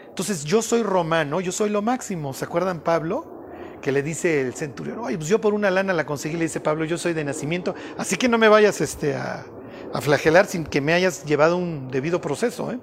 [0.09, 2.32] Entonces yo soy romano, yo soy lo máximo.
[2.32, 3.49] ¿Se acuerdan Pablo?
[3.80, 6.61] Que le dice el centurión, ay, pues yo por una lana la conseguí, le dice
[6.61, 9.47] Pablo, yo soy de nacimiento, así que no me vayas este, a,
[9.93, 12.70] a flagelar sin que me hayas llevado un debido proceso.
[12.72, 12.78] ¿eh?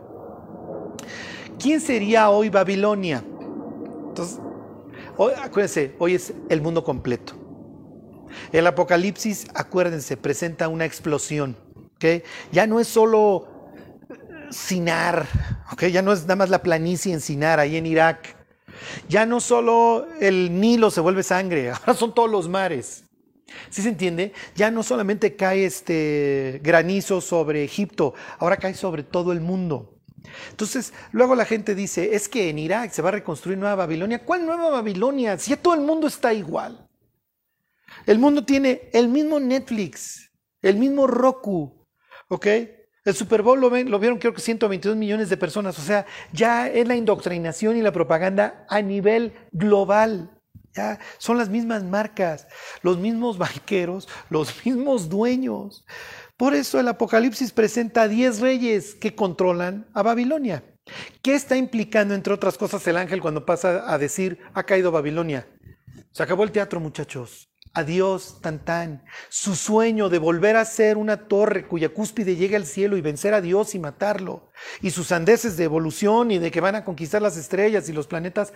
[1.60, 3.24] ¿Quién sería hoy Babilonia?
[4.10, 4.40] Entonces,
[5.42, 7.34] acuérdense, hoy es el mundo completo.
[8.52, 11.56] El Apocalipsis, acuérdense, presenta una explosión.
[11.96, 12.24] ¿okay?
[12.52, 13.48] Ya no es solo
[14.50, 15.28] Sinar,
[15.74, 15.92] ¿okay?
[15.92, 18.36] ya no es nada más la planicie en Sinar, ahí en Irak.
[19.10, 23.04] Ya no solo el Nilo se vuelve sangre, ahora son todos los mares.
[23.70, 24.34] ¿Sí se entiende?
[24.56, 29.98] Ya no solamente cae este granizo sobre Egipto, ahora cae sobre todo el mundo.
[30.50, 34.24] Entonces, luego la gente dice, es que en Irak se va a reconstruir Nueva Babilonia.
[34.24, 35.38] ¿Cuál Nueva Babilonia?
[35.38, 36.88] Si ya todo el mundo está igual.
[38.06, 40.32] El mundo tiene el mismo Netflix,
[40.62, 41.86] el mismo Roku,
[42.30, 42.48] ¿ok?
[43.06, 46.68] El Super Bowl lo, lo vieron creo que 122 millones de personas, o sea, ya
[46.68, 50.37] es la indoctrinación y la propaganda a nivel global.
[50.78, 52.48] Ya son las mismas marcas,
[52.84, 55.86] los mismos banqueros, los mismos dueños.
[56.38, 60.64] Por eso el Apocalipsis presenta a 10 reyes que controlan a Babilonia.
[61.22, 65.48] ¿Qué está implicando, entre otras cosas, el ángel cuando pasa a decir, ha caído Babilonia?
[66.12, 67.50] Se acabó el teatro, muchachos.
[67.74, 72.98] Adiós, tan Su sueño de volver a ser una torre cuya cúspide llegue al cielo
[72.98, 74.52] y vencer a Dios y matarlo.
[74.82, 78.08] Y sus andeses de evolución y de que van a conquistar las estrellas y los
[78.08, 78.54] planetas,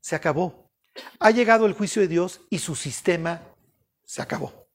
[0.00, 0.71] se acabó.
[1.18, 3.42] Ha llegado el juicio de Dios y su sistema
[4.04, 4.68] se acabó.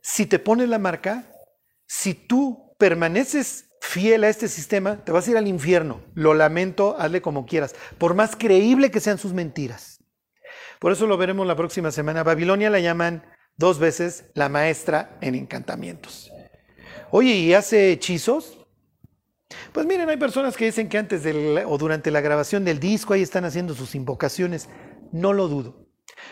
[0.00, 1.26] Si te pones la marca,
[1.86, 6.00] si tú permaneces fiel a este sistema, te vas a ir al infierno.
[6.14, 10.02] Lo lamento, hazle como quieras, por más creíble que sean sus mentiras.
[10.78, 12.22] Por eso lo veremos la próxima semana.
[12.22, 13.24] Babilonia la llaman
[13.56, 16.30] dos veces la maestra en encantamientos.
[17.10, 18.58] Oye, ¿y hace hechizos?
[19.72, 21.22] Pues miren, hay personas que dicen que antes
[21.66, 24.68] o durante la grabación del disco ahí están haciendo sus invocaciones.
[25.12, 25.84] No lo dudo.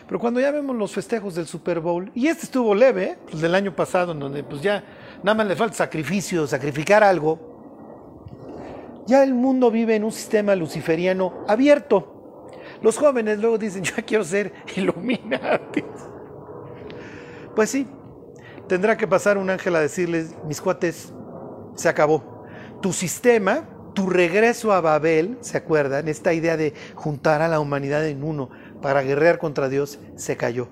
[0.07, 3.55] Pero cuando ya vemos los festejos del Super Bowl, y este estuvo leve, pues del
[3.55, 4.85] año pasado, en donde pues ya
[5.23, 7.53] nada más le falta sacrificio, sacrificar algo,
[9.07, 12.49] ya el mundo vive en un sistema luciferiano abierto.
[12.81, 15.85] Los jóvenes luego dicen, yo quiero ser iluminantes.
[17.55, 17.87] Pues sí,
[18.69, 21.13] tendrá que pasar un ángel a decirles, mis cuates,
[21.75, 22.45] se acabó.
[22.81, 26.09] Tu sistema, tu regreso a Babel, ¿se acuerdan?
[26.09, 28.51] Esta idea de juntar a la humanidad en uno
[28.83, 30.69] para guerrear contra Dios se cayó.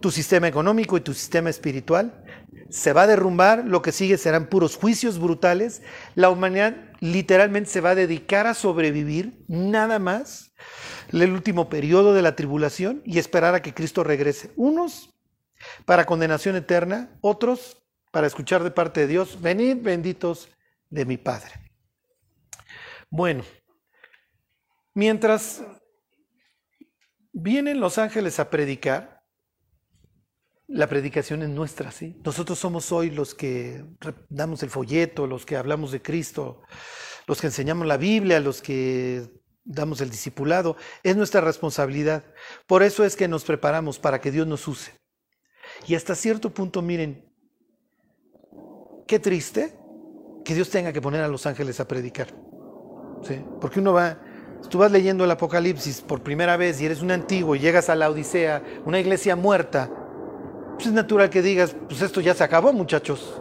[0.00, 2.24] Tu sistema económico y tu sistema espiritual
[2.70, 5.82] se va a derrumbar, lo que sigue serán puros juicios brutales,
[6.14, 10.52] la humanidad literalmente se va a dedicar a sobrevivir, nada más,
[11.12, 14.52] el último periodo de la tribulación y esperar a que Cristo regrese.
[14.56, 15.14] Unos
[15.84, 17.82] para condenación eterna, otros
[18.12, 20.48] para escuchar de parte de Dios, venid benditos
[20.88, 21.52] de mi Padre.
[23.10, 23.44] Bueno,
[24.94, 25.62] mientras
[27.32, 29.20] vienen los ángeles a predicar,
[30.66, 32.20] la predicación es nuestra, ¿sí?
[32.24, 33.84] Nosotros somos hoy los que
[34.28, 36.62] damos el folleto, los que hablamos de Cristo,
[37.26, 39.28] los que enseñamos la Biblia, los que
[39.64, 40.76] damos el discipulado.
[41.02, 42.24] Es nuestra responsabilidad.
[42.68, 44.92] Por eso es que nos preparamos para que Dios nos use.
[45.88, 47.28] Y hasta cierto punto, miren,
[49.08, 49.76] qué triste
[50.44, 52.28] que Dios tenga que poner a los ángeles a predicar.
[53.22, 53.44] ¿sí?
[53.60, 54.22] Porque uno va,
[54.68, 57.94] tú vas leyendo el Apocalipsis por primera vez y eres un antiguo y llegas a
[57.94, 59.90] la Odisea, una iglesia muerta,
[60.74, 63.40] pues es natural que digas, pues esto ya se acabó, muchachos.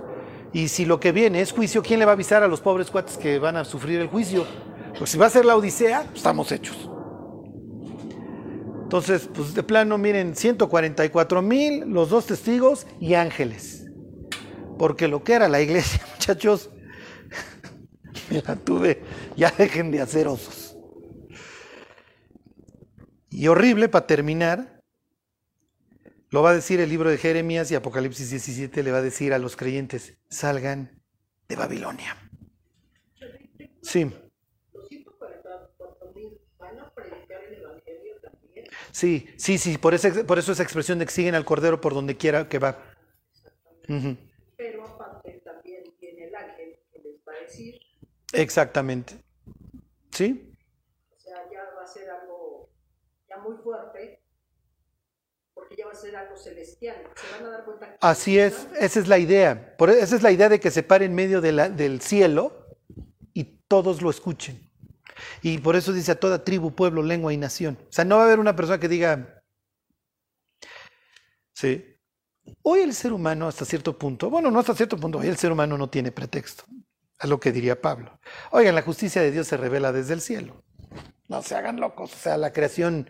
[0.52, 2.90] Y si lo que viene es juicio, ¿quién le va a avisar a los pobres
[2.90, 4.46] cuates que van a sufrir el juicio?
[4.98, 6.90] Pues si va a ser la Odisea, pues estamos hechos.
[8.84, 13.86] Entonces, pues de plano, miren, 144 mil, los dos testigos y ángeles.
[14.80, 16.72] Porque lo que era la iglesia, muchachos,
[18.32, 19.04] me la tuve,
[19.38, 20.69] ya dejen de hacer osos.
[23.30, 24.82] Y horrible para terminar,
[26.30, 29.34] lo va a decir el libro de Jeremías y Apocalipsis 17 le va a decir
[29.34, 31.02] a los creyentes, salgan
[31.48, 32.18] de Babilonia.
[33.82, 34.12] Sí.
[38.92, 41.94] Sí, sí, sí, por, ese, por eso esa expresión de que siguen al Cordero por
[41.94, 42.84] donde quiera que va.
[44.58, 47.80] Pero aparte también viene el ángel que les va a decir
[48.34, 49.24] Exactamente.
[50.12, 50.54] ¿Sí?
[51.16, 52.70] O sea, ya va a ser algo
[53.28, 54.22] ya muy fuerte,
[55.54, 56.96] porque ya va a ser algo celestial.
[57.16, 59.76] Se van a dar cuenta que Así es, esa es la idea.
[59.78, 62.66] Por, esa es la idea de que se pare en medio de la- del cielo
[63.34, 64.70] y todos lo escuchen.
[65.42, 67.78] Y por eso dice a toda tribu, pueblo, lengua y nación.
[67.82, 69.44] O sea, no va a haber una persona que diga,
[71.54, 71.86] sí,
[72.62, 75.52] hoy el ser humano hasta cierto punto, bueno, no hasta cierto punto, hoy el ser
[75.52, 76.64] humano no tiene pretexto.
[77.22, 78.18] Es lo que diría Pablo.
[78.52, 80.64] Oigan, la justicia de Dios se revela desde el cielo.
[81.28, 82.14] No se hagan locos.
[82.14, 83.10] O sea, la creación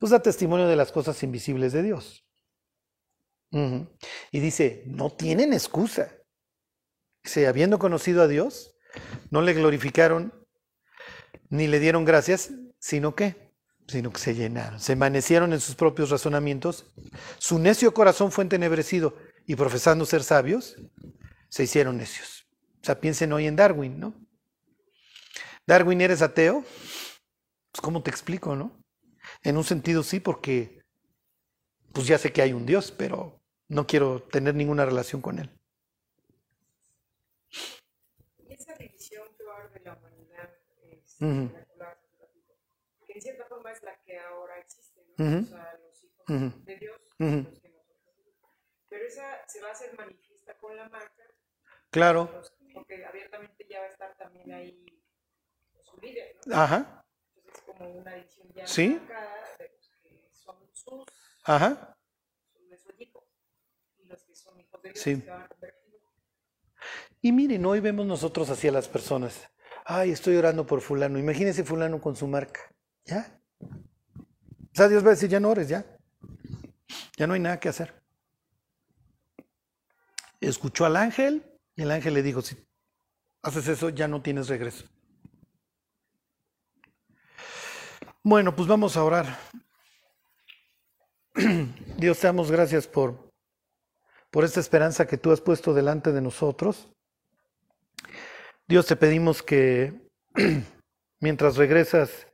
[0.00, 2.26] pues da testimonio de las cosas invisibles de Dios.
[3.52, 6.10] Y dice, no tienen excusa.
[7.22, 8.74] Dice, habiendo conocido a Dios,
[9.30, 10.32] no le glorificaron
[11.50, 13.52] ni le dieron gracias, sino que,
[13.88, 16.86] sino que se llenaron, se envanecieron en sus propios razonamientos,
[17.38, 20.76] su necio corazón fue entenebrecido y profesando ser sabios,
[21.48, 22.46] se hicieron necios.
[22.80, 24.14] O sea, piensen hoy en Darwin, ¿no?
[25.66, 26.62] Darwin, ¿eres ateo?
[26.62, 28.79] Pues, ¿cómo te explico, no?
[29.42, 30.82] En un sentido sí, porque
[31.92, 35.50] pues ya sé que hay un Dios, pero no quiero tener ninguna relación con él.
[38.48, 40.50] Y esa división que va a haber de la humanidad
[40.82, 41.44] es Ujú.
[41.46, 42.00] espectacular,
[43.06, 45.24] que en cierta forma es la que ahora existe, ¿no?
[45.26, 45.44] Ujú.
[45.44, 46.64] O sea, los hijos Ujú.
[46.64, 47.96] de Dios, los que nosotros.
[48.88, 51.24] Pero esa se va a hacer manifiesta con la marca,
[51.90, 52.30] Claro.
[52.32, 55.02] los- porque abiertamente ya va a estar también ahí
[55.82, 56.56] su líder, ¿no?
[56.56, 56.99] Ajá.
[57.80, 58.88] Como una división ya Sí.
[58.90, 61.04] marcada de los que son sus,
[61.44, 61.96] Ajá.
[62.68, 63.26] de su equipo,
[63.96, 65.14] y los que son hijos de Dios Sí.
[65.14, 66.00] que se van a convertir.
[67.22, 69.48] Y miren, hoy vemos nosotros así a las personas.
[69.86, 71.18] Ay, estoy orando por fulano.
[71.18, 72.60] Imagínense fulano con su marca.
[73.06, 73.40] ¿Ya?
[73.62, 75.82] O sea, Dios va a decir, ya no ores, ya.
[77.16, 77.94] Ya no hay nada que hacer.
[80.38, 82.56] Escuchó al ángel y el ángel le dijo, si
[83.42, 84.84] haces eso, ya no tienes regreso.
[88.22, 89.38] Bueno, pues vamos a orar.
[91.96, 93.30] Dios, te damos gracias por,
[94.30, 96.90] por esta esperanza que tú has puesto delante de nosotros.
[98.68, 100.06] Dios, te pedimos que
[101.20, 102.26] mientras regresas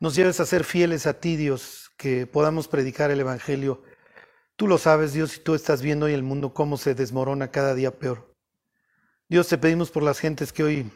[0.00, 3.84] nos lleves a ser fieles a ti, Dios, que podamos predicar el Evangelio.
[4.56, 7.74] Tú lo sabes, Dios, y tú estás viendo hoy el mundo cómo se desmorona cada
[7.74, 8.34] día peor.
[9.28, 10.90] Dios, te pedimos por las gentes que hoy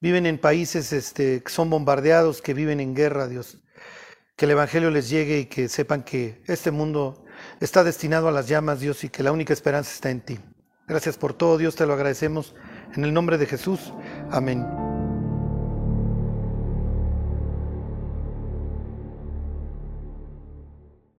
[0.00, 3.58] viven en países este, que son bombardeados, que viven en guerra, Dios.
[4.36, 7.24] Que el Evangelio les llegue y que sepan que este mundo
[7.60, 10.38] está destinado a las llamas, Dios, y que la única esperanza está en ti.
[10.86, 12.54] Gracias por todo, Dios, te lo agradecemos.
[12.94, 13.92] En el nombre de Jesús.
[14.30, 14.87] Amén.